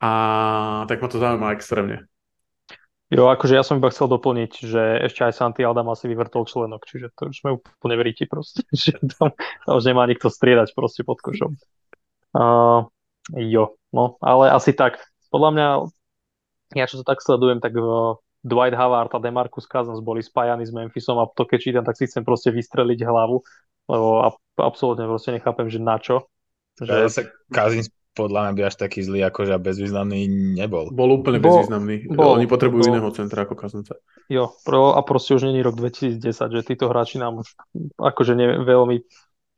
[0.00, 2.04] a tak ma to zaujíma extrémne.
[3.06, 6.82] Jo, akože ja som iba chcel doplniť, že ešte aj Santi Aldam asi vyvrtol členok,
[6.90, 9.30] čiže to už sme úplne veríti proste, že tam,
[9.64, 11.54] tam už nemá nikto striedať proste pod košom.
[12.34, 12.90] Uh,
[13.32, 15.00] jo, no, ale asi tak.
[15.30, 15.68] Podľa mňa,
[16.76, 20.70] ja čo to tak sledujem, tak v, Dwight Howard a Demarcus Cousins boli spájani s
[20.70, 23.42] Memphisom a to keď čítam, tak si chcem proste vystreliť hlavu,
[23.90, 24.06] lebo
[24.54, 26.30] absolútne proste nechápem, že na čo.
[26.78, 26.90] Že...
[26.94, 30.24] Ja zase Cousins podľa mňa by až taký zlý, akože bezvýznamný
[30.56, 30.88] nebol.
[30.88, 32.08] Bol úplne bol, bezvýznamný.
[32.08, 32.92] Bol, Oni potrebujú bol.
[32.96, 34.00] iného centra ako Kaznca.
[34.32, 37.52] Jo, pro, a proste už není rok 2010, že títo hráči nám už
[38.00, 38.96] akože ne, veľmi,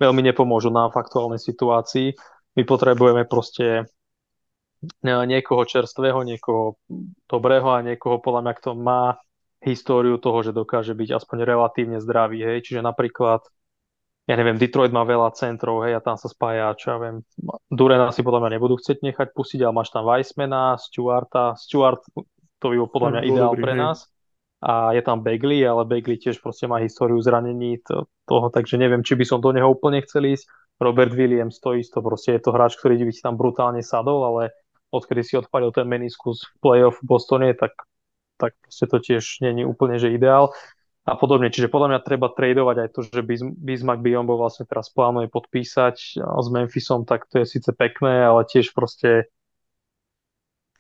[0.03, 2.19] veľmi nepomôžu nám v aktuálnej situácii.
[2.59, 3.87] My potrebujeme proste
[5.03, 6.79] niekoho čerstvého, niekoho
[7.27, 9.19] dobrého a niekoho podľa mňa, kto má
[9.59, 13.43] históriu toho, že dokáže byť aspoň relatívne zdravý, hej, čiže napríklad
[14.29, 17.17] ja neviem, Detroit má veľa centrov, hej, a tam sa spája, čo ja viem,
[17.73, 22.05] Durena si podľa mňa nebudú chcieť nechať pustiť, ale máš tam Weissmana, Stewarta, Stewart,
[22.61, 24.05] to by bol podľa mňa ideál pre nás.
[24.59, 29.07] A je tam Bagley, ale Bagley tiež proste má históriu zranení to, toho, takže neviem,
[29.07, 30.51] či by som do neho úplne chcel ísť.
[30.83, 34.43] Robert Williams, to isto, proste je to hráč, ktorý by si tam brutálne sadol, ale
[34.91, 37.77] odkedy si odpadil ten meniskus v playoff v Bostone, tak,
[38.41, 40.53] tak proste to tiež není úplne že ideál
[41.09, 41.49] a podobne.
[41.49, 43.21] Čiže podľa mňa treba tradovať aj to, že
[43.57, 48.77] Bismarck Biombo vlastne teraz plánuje podpísať s Memphisom, tak to je síce pekné, ale tiež
[48.77, 49.33] proste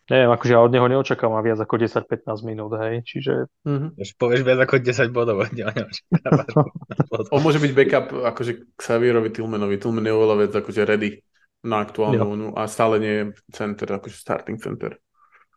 [0.08, 3.44] neviem, akože ja od neho neočakávam viac ako 10-15 minút, hej, čiže...
[3.68, 4.00] Mm-hmm.
[4.00, 5.68] Už povieš viac ako 10 bodov od neho
[7.36, 11.20] On môže byť backup akože Xavierovi Tillmanovi, Tillman je oveľa viac akože ready
[11.64, 12.54] na aktuálnu jo.
[12.54, 14.98] a stále nie je center, akože starting center.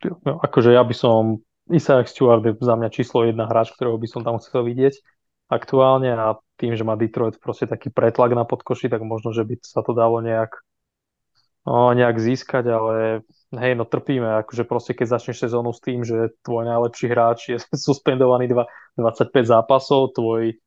[0.02, 4.08] Jo, akože ja by som Isaac Stewart je za mňa číslo jedna hráč, ktorého by
[4.10, 4.98] som tam chcel vidieť
[5.52, 9.60] aktuálne a tým, že má Detroit proste taký pretlak na podkoši, tak možno, že by
[9.62, 10.58] sa to dalo nejak
[11.68, 12.96] no, nejak získať, ale
[13.54, 17.58] hej, no trpíme, akože proste keď začneš sezónu s tým, že tvoj najlepší hráč je
[17.86, 18.50] suspendovaný
[18.98, 20.58] 25 zápasov, tvoj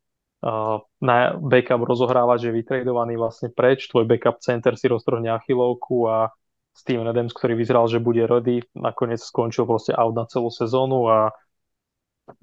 [1.01, 6.29] na backup rozohrávať, že je vytredovaný vlastne preč, tvoj backup center si roztrhne achilovku a
[6.75, 11.33] Steven Adams, ktorý vyzeral, že bude ready, nakoniec skončil proste out na celú sezónu a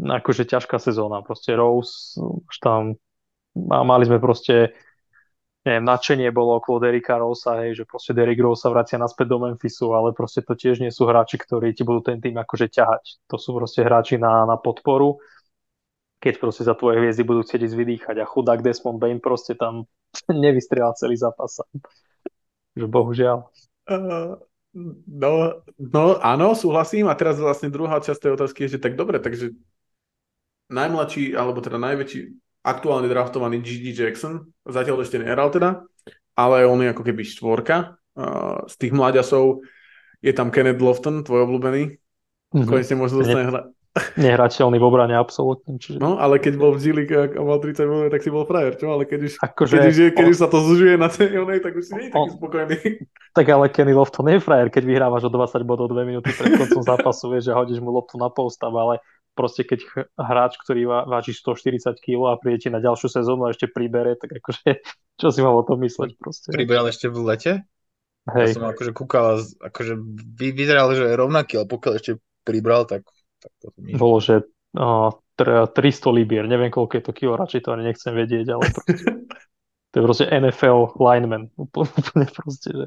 [0.01, 2.97] akože ťažká sezóna, proste Rose, už tam
[3.53, 4.71] a mali sme proste
[5.61, 9.37] neviem, nadšenie bolo okolo Derricka Rosa, hej, že proste Derrick Rose sa vracia naspäť do
[9.45, 13.29] Memphisu, ale proste to tiež nie sú hráči, ktorí ti budú ten tým akože ťahať.
[13.29, 15.21] To sú proste hráči na, na podporu
[16.21, 19.89] keď proste za tvoje hviezdy budú chcieť ísť vydýchať a chudák Desmond Bain proste tam
[20.29, 21.65] nevystrieľa celý zápas.
[22.77, 23.49] Že bohužiaľ.
[23.89, 24.37] Uh,
[25.09, 27.09] no, no áno, súhlasím.
[27.09, 29.57] A teraz vlastne druhá časť tej otázky je, že tak dobre, takže
[30.71, 33.97] najmladší, alebo teda najväčší aktuálne draftovaný G.D.
[33.97, 35.81] Jackson, zatiaľ ešte nehral teda,
[36.37, 37.97] ale on je ako keby štvorka.
[38.13, 39.65] Uh, z tých mláďasov
[40.21, 41.97] je tam Kenneth Lofton, tvoj obľúbený,
[42.51, 42.67] Mm-hmm.
[42.67, 43.61] Konečne možno dostane hra...
[44.15, 45.75] Nehrateľný v obrane absolútne.
[45.75, 45.99] Čiže...
[45.99, 48.87] No, ale keď bol v Gili a mal 30 minút, tak si bol frajer, čo?
[48.95, 51.59] Ale keď už, akože, keď už, je, keď už sa to zužuje na tej onej,
[51.59, 52.77] tak už si nie je taký spokojný.
[53.35, 56.55] Tak ale Kenny Lofton nie je frajer, keď vyhrávaš o 20 bodov 2 minúty pred
[56.55, 59.03] koncom zápasu, vieš, že hodíš mu loptu na postav, ale
[59.35, 63.71] proste keď hráč, ktorý váži 140 kg a príde ti na ďalšiu sezónu a ešte
[63.71, 64.83] pribere, tak akože
[65.19, 66.51] čo si mal o tom mysleť proste.
[66.51, 67.53] Priberal ešte v lete?
[68.29, 68.53] Hej.
[68.53, 69.97] Ja som akože kúkal, akože
[70.37, 72.11] vyzeral, že je rovnaký, ale pokiaľ ešte
[72.45, 73.01] pribral, tak,
[73.41, 73.97] tak to nie.
[73.97, 74.45] Bolo, že
[74.77, 75.09] uh,
[75.41, 75.73] 300
[76.13, 79.09] libier, neviem koľko je to kilo, radšej to ani nechcem vedieť, ale proste,
[79.91, 82.85] to je proste NFL lineman, úplne, úplne proste, že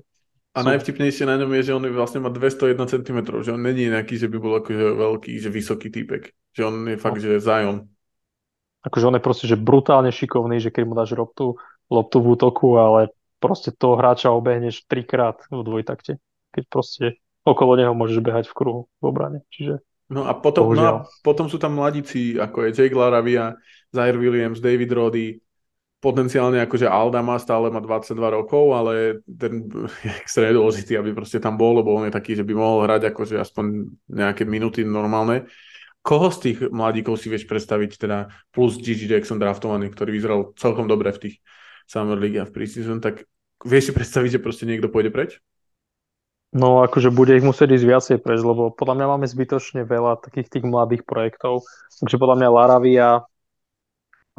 [0.54, 4.14] a najvtipnejšie na ňom je, že on vlastne má 201 cm, že on není nejaký,
[4.14, 6.30] že by bol akože veľký, že vysoký typek.
[6.54, 7.22] Že on je fakt, no.
[7.26, 7.90] že Zion.
[8.86, 11.58] Akože on je proste, že brutálne šikovný, že keď mu dáš loptu,
[11.90, 13.10] loptu v útoku, ale
[13.42, 16.22] proste toho hráča obehneš trikrát v dvojtakte.
[16.54, 19.42] Keď proste okolo neho môžeš behať v kruhu v obrane.
[19.50, 19.82] Čiže
[20.12, 20.92] No a potom, no a
[21.24, 23.56] potom sú tam mladíci, ako je Jake Laravia,
[23.88, 25.40] Zaire Williams, David Roddy,
[26.04, 29.64] potenciálne akože Alda má stále má 22 rokov, ale ten
[30.04, 33.08] je extrémne dôležitý, aby proste tam bol, lebo on je taký, že by mohol hrať
[33.08, 35.48] akože aspoň nejaké minuty normálne.
[36.04, 40.84] Koho z tých mladíkov si vieš predstaviť, teda plus Gigi Jackson draftovaný, ktorý vyzeral celkom
[40.84, 41.36] dobre v tých
[41.88, 43.24] Summer League a v preseason, tak
[43.64, 45.40] vieš si predstaviť, že proste niekto pôjde preč?
[46.54, 50.54] No akože bude ich musieť ísť viacej preč, lebo podľa mňa máme zbytočne veľa takých
[50.54, 51.66] tých mladých projektov.
[51.98, 53.08] Takže podľa mňa Laravia,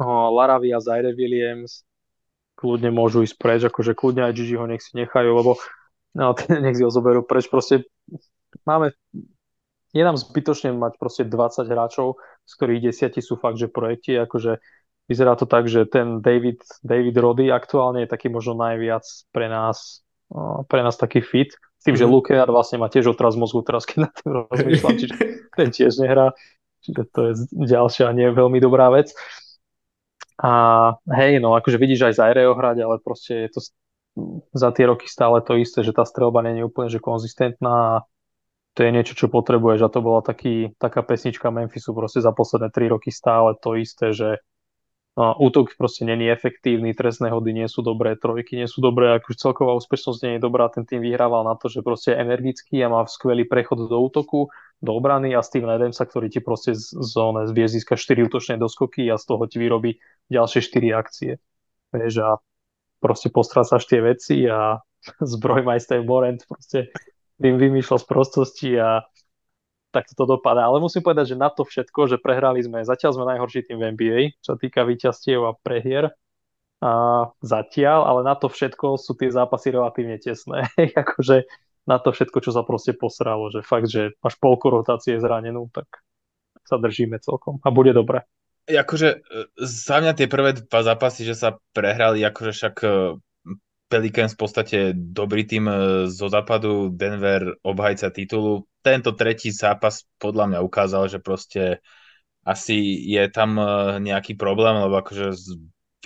[0.00, 1.84] Laravia, Zaire Williams
[2.56, 5.60] kľudne môžu ísť preč, akože kľudne aj Gigi ho nech si nechajú, lebo
[6.16, 6.32] no,
[6.64, 7.52] nech si ho zoberú preč.
[7.52, 7.84] Proste
[8.64, 8.96] máme,
[9.92, 12.16] je nám zbytočne mať proste 20 hráčov,
[12.48, 14.56] z ktorých desiatí sú fakt, že projekti, akože
[15.04, 19.04] vyzerá to tak, že ten David, David Roddy aktuálne je taký možno najviac
[19.36, 20.00] pre nás,
[20.72, 21.52] pre nás taký fit,
[21.86, 25.14] tým, že Lukear vlastne má tiež otraz mozgu teraz, keď na tým rozmýšľam, čiže
[25.54, 26.34] ten tiež nehrá,
[26.82, 29.14] čiže to je ďalšia nie veľmi dobrá vec.
[30.42, 30.52] A
[31.16, 33.60] hej, no akože vidíš aj Zaireo hrať, ale proste je to
[34.52, 38.04] za tie roky stále to isté, že tá strelba nie je úplne že konzistentná a
[38.76, 39.80] to je niečo, čo potrebuješ.
[39.88, 44.12] A to bola taký, taká pesnička Memphisu proste za posledné 3 roky stále to isté,
[44.12, 44.44] že
[45.16, 49.72] útok proste není efektívny, trestné hody nie sú dobré, trojky nie sú dobré, akože celková
[49.80, 53.00] úspešnosť nie je dobrá, ten tým vyhrával na to, že proste je energický a má
[53.08, 54.52] skvelý prechod do útoku,
[54.84, 59.08] do obrany a Steven Adamsa, ktorý ti proste z zóne vie získať 4 útočné doskoky
[59.08, 59.96] a z toho ti vyrobí
[60.28, 61.40] ďalšie 4 akcie.
[61.96, 62.36] Vieš, a
[63.00, 64.84] proste postrácaš tie veci a
[65.32, 66.92] zbrojmajster Morent proste
[67.40, 69.00] vym, vymýšľal z prostosti a
[69.96, 70.68] tak to dopadá.
[70.68, 73.96] Ale musím povedať, že na to všetko, že prehrali sme, zatiaľ sme najhorší tým v
[73.96, 76.12] NBA, čo týka víťazstiev a prehier,
[76.84, 76.92] a
[77.40, 80.68] zatiaľ, ale na to všetko sú tie zápasy relatívne tesné.
[81.00, 81.48] akože
[81.88, 85.88] na to všetko, čo sa proste posralo, že fakt, že máš polku rotácie zranenú, tak
[86.66, 88.26] sa držíme celkom a bude dobre.
[88.66, 89.18] Akože e,
[89.62, 92.88] za mňa tie prvé dva zápasy, že sa prehrali, akože však e,
[93.86, 95.74] Pelicans v podstate dobrý tým e,
[96.10, 98.66] zo západu, Denver obhajca titulu.
[98.82, 101.82] Tento tretí zápas podľa mňa ukázal, že proste
[102.46, 103.58] asi je tam
[103.98, 105.34] nejaký problém, lebo akože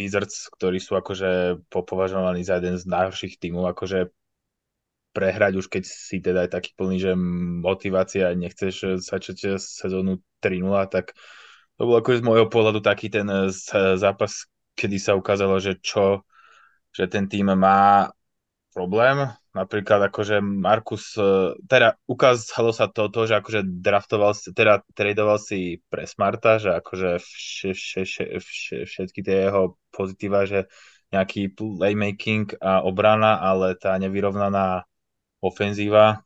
[0.00, 4.08] Wizards, ktorí sú akože považovaní za jeden z najhorších tímov, akože
[5.12, 7.12] prehrať už keď si teda aj taký plný, že
[7.60, 11.12] motivácia nechceš začať sezónu 3-0, tak
[11.76, 13.26] to bol akože z môjho pohľadu taký ten
[13.98, 16.24] zápas, kedy sa ukázalo, že čo,
[16.94, 18.10] že ten tým má
[18.74, 19.30] problém.
[19.50, 25.82] Napríklad akože Markus, eh, teda ukázalo sa to, to že akože draftoval, teda tradoval si
[25.90, 30.70] pre Smarta, že akože vš, vš, vš, vš, všetky tie jeho pozitíva, že
[31.10, 34.86] nejaký playmaking a obrana, ale tá nevyrovnaná
[35.42, 36.22] ofenzíva,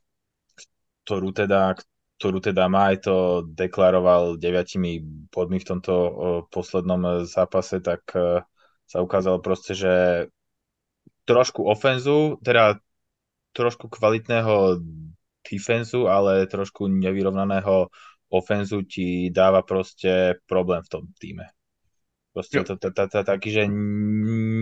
[1.09, 1.73] ktorú teda,
[2.21, 3.17] ktorú teda má, aj to
[3.49, 5.01] deklaroval deviatimi
[5.33, 5.95] bodmi v tomto
[6.53, 8.45] poslednom zápase, tak e,
[8.85, 9.93] sa ukázalo proste, že
[11.25, 12.81] trošku ofenzu, teda
[13.55, 14.83] trošku kvalitného
[15.45, 17.89] defenzu, ale trošku nevyrovnaného
[18.33, 21.47] ofenzu ti dáva proste problém v tom týme.
[22.35, 23.70] Proste to, to, to, to, taký, že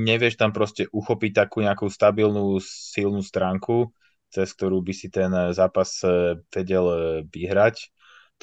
[0.05, 3.97] nevieš tam proste uchopiť takú nejakú stabilnú, silnú stránku,
[4.29, 7.89] cez ktorú by si ten zápas eh, vedel eh, vyhrať.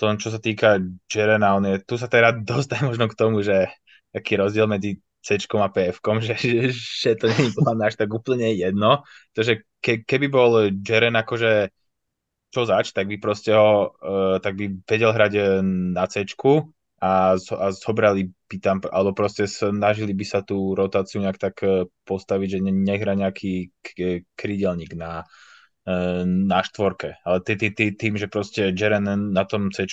[0.02, 3.70] To, čo sa týka Jerena, on je, tu sa teda dostane možno k tomu, že
[4.10, 6.36] aký rozdiel medzi C a PF, že,
[6.72, 9.04] že, to nie je až tak úplne jedno.
[9.36, 11.76] To, že ke, keby bol Jeren akože
[12.50, 15.62] čo zač, tak by proste ho, uh, tak by vedel hrať
[15.94, 16.26] na C
[17.00, 21.56] a, a zobrali by tam, alebo proste snažili by sa tú rotáciu nejak tak
[22.04, 23.72] postaviť, že nehra nejaký
[24.36, 25.24] krídelník na,
[26.28, 27.16] na štvorke.
[27.24, 29.88] Ale ty, ty, ty, tým, že proste Jeren na tom C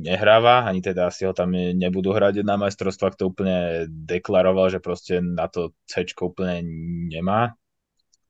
[0.00, 5.20] nehráva, ani teda asi ho tam nebudú hrať na majstrovstvách, to úplne deklaroval, že proste
[5.20, 6.64] na to C úplne
[7.12, 7.52] nemá,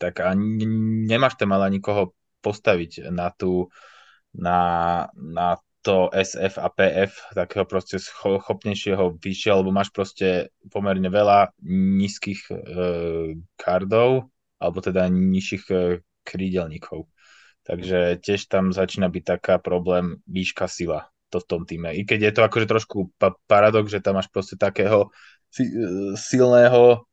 [0.02, 0.66] tak ani
[1.06, 3.70] nemáš tam ale nikoho postaviť na tú
[4.34, 11.56] na, na to SF a PF, takého proste schopnejšieho vyššie, lebo máš proste pomerne veľa
[11.64, 12.56] nízkych e,
[13.56, 14.28] kardov,
[14.60, 17.08] alebo teda nižších e, krídelníkov.
[17.70, 21.94] Takže tiež tam začína byť taká problém výška sila to v tom týme.
[21.94, 25.14] I keď je to akože trošku pa- paradox, že tam máš proste takého
[25.46, 25.70] si-
[26.18, 27.06] silného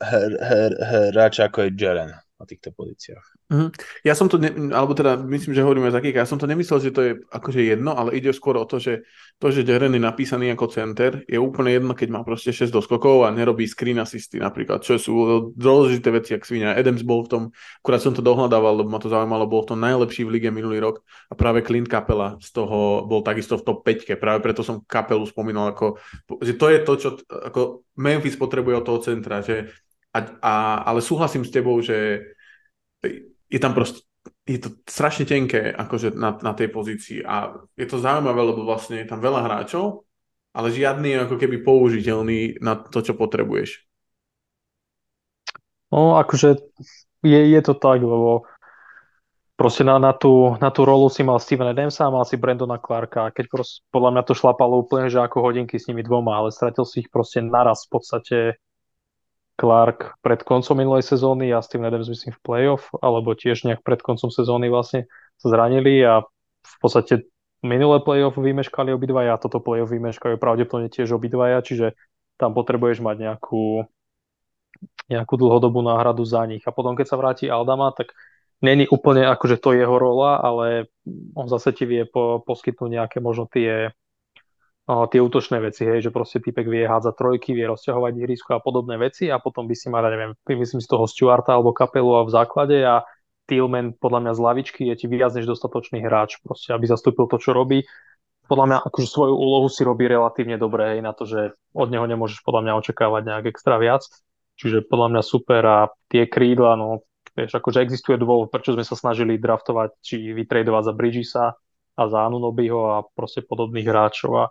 [0.00, 0.78] her- her-
[1.12, 3.26] hráča ako je Jaren na týchto pozíciách.
[3.50, 3.70] Uh-huh.
[4.02, 6.82] Ja som to, ne, alebo teda myslím, že hovoríme z akých, ja som to nemyslel,
[6.82, 9.06] že to je akože jedno, ale ide skôr o to, že
[9.38, 13.22] to, že Jaren je napísaný ako center, je úplne jedno, keď má proste 6 doskokov
[13.22, 15.14] a nerobí screen assisty napríklad, čo sú
[15.54, 16.74] dôležité veci, ak svinia.
[16.74, 17.42] Adams bol v tom,
[17.82, 21.06] akurát som to dohľadával, lebo ma to zaujímalo, bol to najlepší v lige minulý rok
[21.30, 25.22] a práve Clint Capela z toho bol takisto v top 5, práve preto som Capelu
[25.22, 26.02] spomínal ako,
[26.42, 29.70] že to je to, čo ako Memphis potrebuje od toho centra, že
[30.14, 30.52] a, a,
[30.86, 32.22] ale súhlasím s tebou, že
[33.50, 34.06] je tam proste
[34.44, 39.00] je to strašne tenké akože na, na tej pozícii a je to zaujímavé, lebo vlastne
[39.00, 40.08] je tam veľa hráčov,
[40.56, 43.84] ale žiadny je ako keby použiteľný na to, čo potrebuješ.
[45.92, 46.60] No, akože
[47.24, 48.48] je, je to tak, lebo
[49.56, 52.80] proste na, na, tú, na tú rolu si mal Steven Adamsa a mal si Brandona
[52.80, 53.32] Clarka.
[53.32, 56.84] Keď proste, podľa mňa to šlapalo úplne, že ako hodinky s nimi dvoma, ale stratil
[56.84, 58.36] si ich proste naraz v podstate
[59.54, 64.02] Clark pred koncom minulej sezóny a Steven Adams myslím v playoff, alebo tiež nejak pred
[64.02, 65.06] koncom sezóny vlastne
[65.38, 66.26] sa zranili a
[66.64, 67.30] v podstate
[67.62, 71.94] minulé playoff vymeškali obidvaja a toto playoff vymeškajú pravdepodobne tiež obidvaja, čiže
[72.34, 73.86] tam potrebuješ mať nejakú,
[75.06, 76.66] nejakú dlhodobú náhradu za nich.
[76.66, 78.10] A potom, keď sa vráti Aldama, tak
[78.58, 80.90] není úplne akože to jeho rola, ale
[81.38, 83.94] on zase ti vie po, poskytnúť nejaké možno tie
[84.84, 89.00] tie útočné veci, hej, že proste typek vie hádzať trojky, vie rozťahovať ihrisko a podobné
[89.00, 92.34] veci a potom by si mal, neviem, myslím si toho Stuarta alebo kapelu a v
[92.34, 93.00] základe a
[93.48, 97.40] Tillman podľa mňa z lavičky je ti viac než dostatočný hráč, proste, aby zastúpil to,
[97.40, 97.84] čo robí.
[98.44, 102.04] Podľa mňa akože svoju úlohu si robí relatívne dobre, hej, na to, že od neho
[102.04, 104.04] nemôžeš podľa mňa očakávať nejak extra viac.
[104.60, 105.78] Čiže podľa mňa super a
[106.12, 110.92] tie krídla, no vieš, akože existuje dôvod, prečo sme sa snažili draftovať, či vytredovať za
[110.92, 111.44] Bridgesa
[111.96, 114.44] a za Anunobyho a proste podobných hráčov a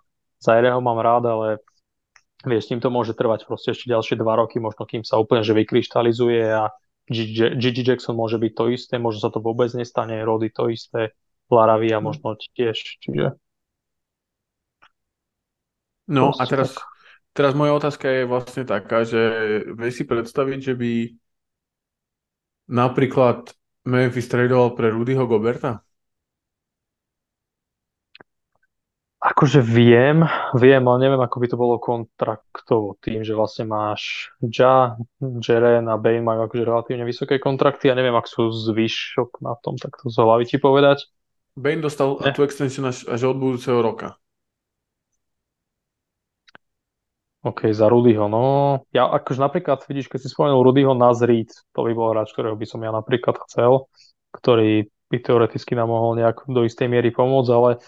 [0.44, 1.48] Zaireho mám rád, ale
[2.44, 5.56] vieš, tým to môže trvať proste ešte ďalšie dva roky, možno kým sa úplne že
[5.56, 6.68] vykryštalizuje a
[7.08, 11.16] Gigi Jackson môže byť to isté, možno sa to vôbec nestane, Rody to isté,
[11.48, 13.40] Laravi a možno tiež, čiže...
[16.04, 16.76] No a teraz,
[17.32, 19.22] teraz moja otázka je vlastne taká, že
[19.72, 20.92] vieš si predstaviť, že by
[22.68, 23.56] napríklad
[23.88, 25.84] Memphis tradoval pre Rudyho Goberta?
[29.24, 35.00] Akože viem, viem, ale neviem, ako by to bolo kontraktovo tým, že vlastne máš Ja,
[35.40, 39.80] Jeren a Bane majú akože relatívne vysoké kontrakty a neviem, ak sú zvyšok na tom,
[39.80, 41.08] tak to z hlavy ti povedať.
[41.56, 42.36] Bane dostal ne?
[42.36, 44.20] tú extension až, až od budúceho roka.
[47.48, 48.44] OK, za Rudyho, no.
[48.92, 52.68] Ja akože napríklad, vidíš, keď si spomenul Rudyho Nazrid, to by bol hráč, ktorého by
[52.68, 53.88] som ja napríklad chcel,
[54.36, 57.80] ktorý by teoreticky nám mohol nejak do istej miery pomôcť, ale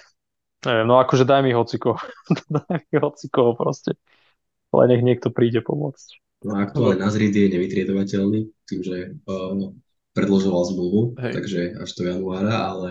[0.65, 1.95] Neviem, no akože daj mi hociko.
[2.55, 3.95] daj mi hociko proste.
[4.73, 6.19] Ale nech niekto príde pomôcť.
[6.45, 9.73] No aktuálne Nazrid je nevytriedovateľný tým, že uh,
[10.13, 11.31] predložoval zmluvu, Hej.
[11.33, 12.89] takže až do januára, ale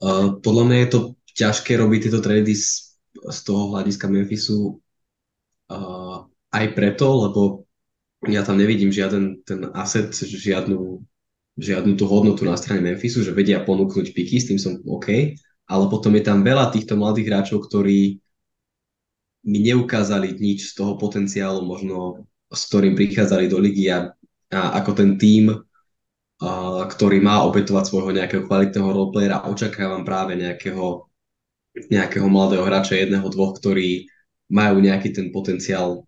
[0.00, 1.00] uh, podľa mňa je to
[1.36, 4.80] ťažké robiť tieto trady z, z toho hľadiska Memphisu
[5.68, 6.24] uh,
[6.56, 7.40] aj preto, lebo
[8.24, 11.04] ja tam nevidím žiaden ten asset, žiadnu,
[11.60, 15.36] žiadnu tú hodnotu na strane Memphisu, že vedia ponúknuť piky, s tým som OK,
[15.66, 18.22] ale potom je tam veľa týchto mladých hráčov, ktorí
[19.46, 24.10] mi neukázali nič z toho potenciálu, možno s ktorým prichádzali do ligy a,
[24.50, 25.54] a ako ten tím,
[26.42, 31.06] a, ktorý má obetovať svojho nejakého kvalitného roleplayera, očakávam práve nejakého,
[31.90, 34.06] nejakého mladého hráča, jedného, dvoch, ktorí
[34.50, 36.06] majú nejaký ten potenciál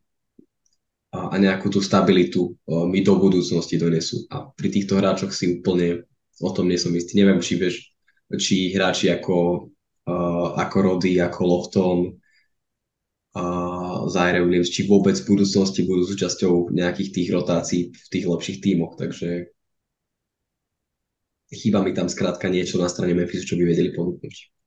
[1.10, 4.26] a, a nejakú tú stabilitu a, mi do budúcnosti donesú.
[4.30, 6.06] A pri týchto hráčoch si úplne
[6.38, 7.18] o tom nie som istý.
[7.18, 7.97] Neviem, či vieš
[8.36, 9.68] či hráči ako,
[10.04, 11.98] uh, ako Rody, ako Lofton,
[13.32, 18.58] uh, Zaire Williams, či vôbec v budúcnosti budú súčasťou nejakých tých rotácií v tých lepších
[18.60, 19.48] tímoch, takže
[21.48, 24.57] chýba mi tam skrátka niečo na strane Memphisu, čo by vedeli ponúknuť.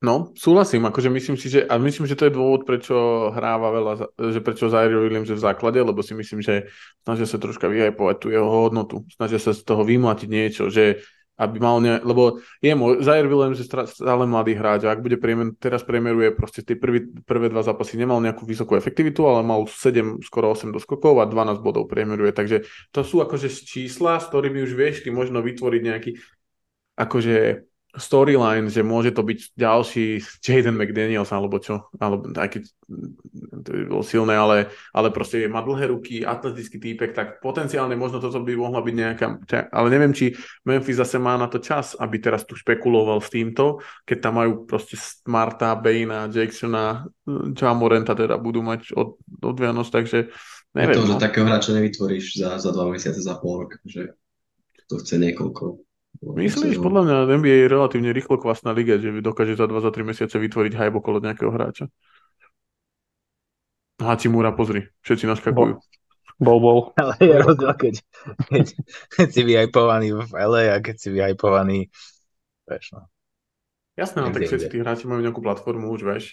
[0.00, 3.92] No, súhlasím, akože myslím si, že, a myslím, že to je dôvod, prečo hráva veľa,
[4.32, 6.72] že prečo Zaire Williams je v základe, lebo si myslím, že
[7.04, 11.04] snažia sa troška vyhajpovať tú jeho hodnotu, snažia sa z toho vymlatiť niečo, že
[11.36, 15.20] aby mal ne, lebo je môj, Zaire Williams je stále mladý hráč a ak bude
[15.20, 19.68] priemer, teraz priemeruje proste tie prvý, prvé dva zápasy nemal nejakú vysokú efektivitu, ale mal
[19.68, 24.64] 7, skoro 8 doskokov a 12 bodov priemeruje, takže to sú akože čísla, s ktorými
[24.64, 26.10] už vieš ty možno vytvoriť nejaký
[26.96, 32.62] akože storyline, že môže to byť ďalší Jaden McDaniels alebo čo, alebo aj keď
[33.66, 38.22] to by bolo silné, ale, ale proste má dlhé ruky, atletický týpek, tak potenciálne možno
[38.22, 39.26] toto by mohla byť nejaká,
[39.74, 43.82] ale neviem, či Memphis zase má na to čas, aby teraz tu špekuloval s týmto,
[44.06, 47.10] keď tam majú proste Smarta, Baina, Jacksona,
[47.58, 50.30] Jamorenta teda budú mať od, od Vianoc, takže
[50.78, 50.94] neviem.
[50.94, 51.18] To, no.
[51.18, 54.14] takého hráča nevytvoríš za, za dva mesiace, za pol rok, že
[54.86, 55.89] to chce niekoľko
[56.20, 60.72] Myslíš, podľa mňa NBA je relatívne rýchlo kvasná liga, že dokáže za 2-3 mesiace vytvoriť
[60.76, 61.88] hype okolo nejakého hráča.
[63.96, 65.80] Hachimura, pozri, všetci naskakujú.
[66.40, 66.78] Bol, bol.
[67.00, 67.94] Ale je rozdiel, keď,
[68.52, 68.66] keď,
[69.16, 71.88] keď si vyhypovaný v LA a keď si vyhypovaný
[72.70, 73.08] vieš, no.
[73.98, 76.24] Jasné, no tak všetci tí hráči majú nejakú platformu už, vieš.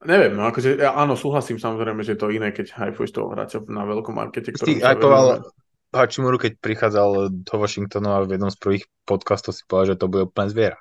[0.00, 3.60] Neviem, no akože, ja, áno, súhlasím samozrejme, že je to iné, keď hypuješ toho hráča
[3.68, 4.80] na veľkom markete, ktorý...
[4.80, 5.44] Si hypoval
[5.90, 10.06] Hachimuru, keď prichádzal do Washingtonu a v jednom z prvých podcastov si povedal, že to
[10.06, 10.78] bude úplne zviera.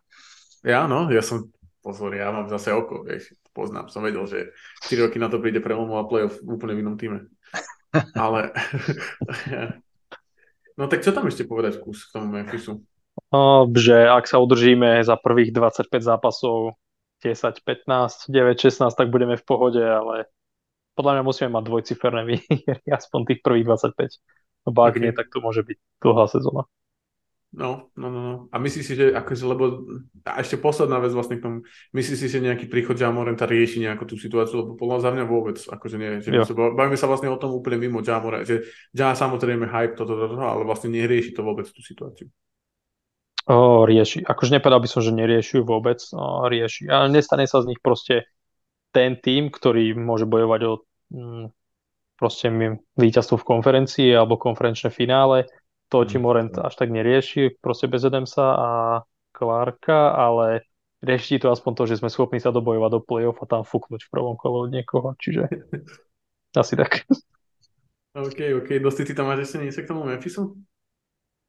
[0.62, 1.49] Ja, no, ja som,
[1.82, 4.53] pozor, ja mám zase oko, vieš, poznám, som vedel, že
[4.86, 7.26] 4 roky na to príde prelomová playoff v úplne v inom týme.
[8.14, 8.53] Ale,
[10.78, 12.86] no tak čo tam ešte povedať kus k tomu Memphisu?
[13.34, 16.78] O, že ak sa udržíme za prvých 25 zápasov
[17.26, 20.30] 10, 15, 9, 16, tak budeme v pohode, ale
[20.95, 24.39] podľa mňa musíme mať dvojciferné výhry, aspoň tých prvých 25.
[24.68, 25.01] Lebo ak okay.
[25.03, 26.68] nie, tak to môže byť dlhá sezóna.
[27.49, 28.36] No, no, no, no.
[28.53, 29.82] A myslíš si, že akože, lebo
[30.22, 31.57] a ešte posledná vec vlastne k tomu,
[31.97, 35.57] myslíš si, že nejaký príchod Jamorenta rieši nejakú tú situáciu, lebo podľa za mňa vôbec,
[35.57, 39.66] akože nie, že sa, bavíme sa vlastne o tom úplne mimo Jamora, že Ja samozrejme
[39.66, 42.30] hype toto, toto, toto, ale vlastne nerieši to vôbec tú situáciu.
[43.49, 44.22] O, rieši.
[44.30, 46.86] Akože nepovedal by som, že nerieši vôbec, o, rieši.
[46.86, 48.30] Ale nestane sa z nich proste
[48.93, 50.74] ten tým, ktorý môže bojovať o
[51.10, 51.45] mm,
[52.20, 52.51] proste
[52.99, 55.47] víťazstvo v konferencii alebo konferenčné finále.
[55.89, 56.20] To mm.
[56.20, 58.70] Morent až tak nerieši, proste bez Edemsa a
[59.34, 60.67] Clarka, ale
[61.01, 64.11] rieši to aspoň to, že sme schopní sa dobojovať do play-off a tam fúknuť v
[64.11, 65.47] prvom kole od niekoho, čiže
[66.61, 67.07] asi tak.
[68.13, 68.70] OK, OK.
[68.84, 70.59] Dosti, ty tam máš ešte niečo k tomu Memphisu?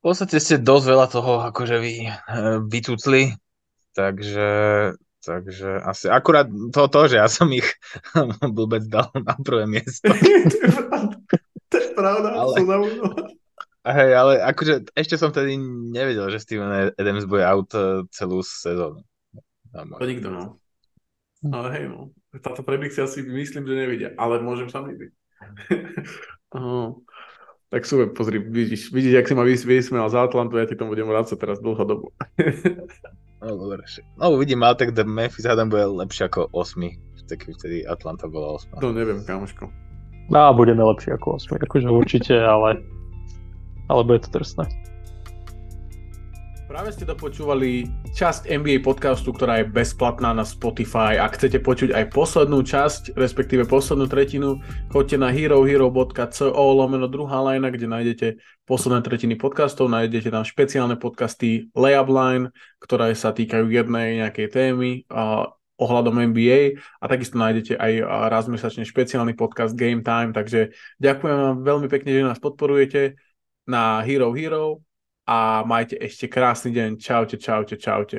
[0.00, 2.14] V podstate ste dosť veľa toho akože vy eh,
[2.64, 3.36] vytúcli,
[3.92, 4.48] takže
[5.20, 7.68] Takže asi akurát to, to, že ja som ich
[8.58, 10.08] vôbec dal na prvé miesto.
[11.70, 12.64] to je pravda, ale, som
[13.80, 15.56] Hej, ale akože ešte som tedy
[15.92, 19.00] nevedel, že Steven Adams bude out e, celú sezónu.
[19.72, 20.60] To nikto, no.
[21.48, 22.12] Ale hej, no.
[22.44, 25.12] Táto predikcia si myslím, že nevidia, ale môžem sa myliť.
[27.72, 31.08] tak super, pozri, vidíš, vidíš, jak si ma vysmial za Atlantu, ja ti tomu budem
[31.08, 32.12] vrácať teraz dlhodobo.
[33.40, 33.80] No dobre,
[34.20, 36.76] no uvidím, ale tak Memphis hádam bude lepšie ako 8.
[37.24, 38.84] Tak vtedy Atlanta bola 8.
[38.84, 39.70] To neviem, kamoško.
[40.28, 42.84] No, budeme lepšie ako 8, akože určite, ale,
[43.88, 44.68] ale bude to drsné.
[46.70, 51.18] Práve ste dopočúvali časť NBA podcastu, ktorá je bezplatná na Spotify.
[51.18, 54.62] Ak chcete počuť aj poslednú časť, respektíve poslednú tretinu,
[54.94, 58.26] choďte na herohero.co lomeno druhá lajna, kde nájdete
[58.70, 65.10] posledné tretiny podcastov, nájdete tam špeciálne podcasty Layup Line, ktoré sa týkajú jednej nejakej témy
[65.10, 67.04] a ohľadom NBA a.
[67.10, 67.92] Takisto nájdete aj
[68.30, 70.70] raz mesačne špeciálny podcast Game Time, takže
[71.02, 73.18] ďakujem vám veľmi pekne, že nás podporujete
[73.66, 74.86] na Hero Hero
[75.30, 76.98] a majte ešte krásny deň.
[76.98, 78.18] Čaute, čaute, čaute.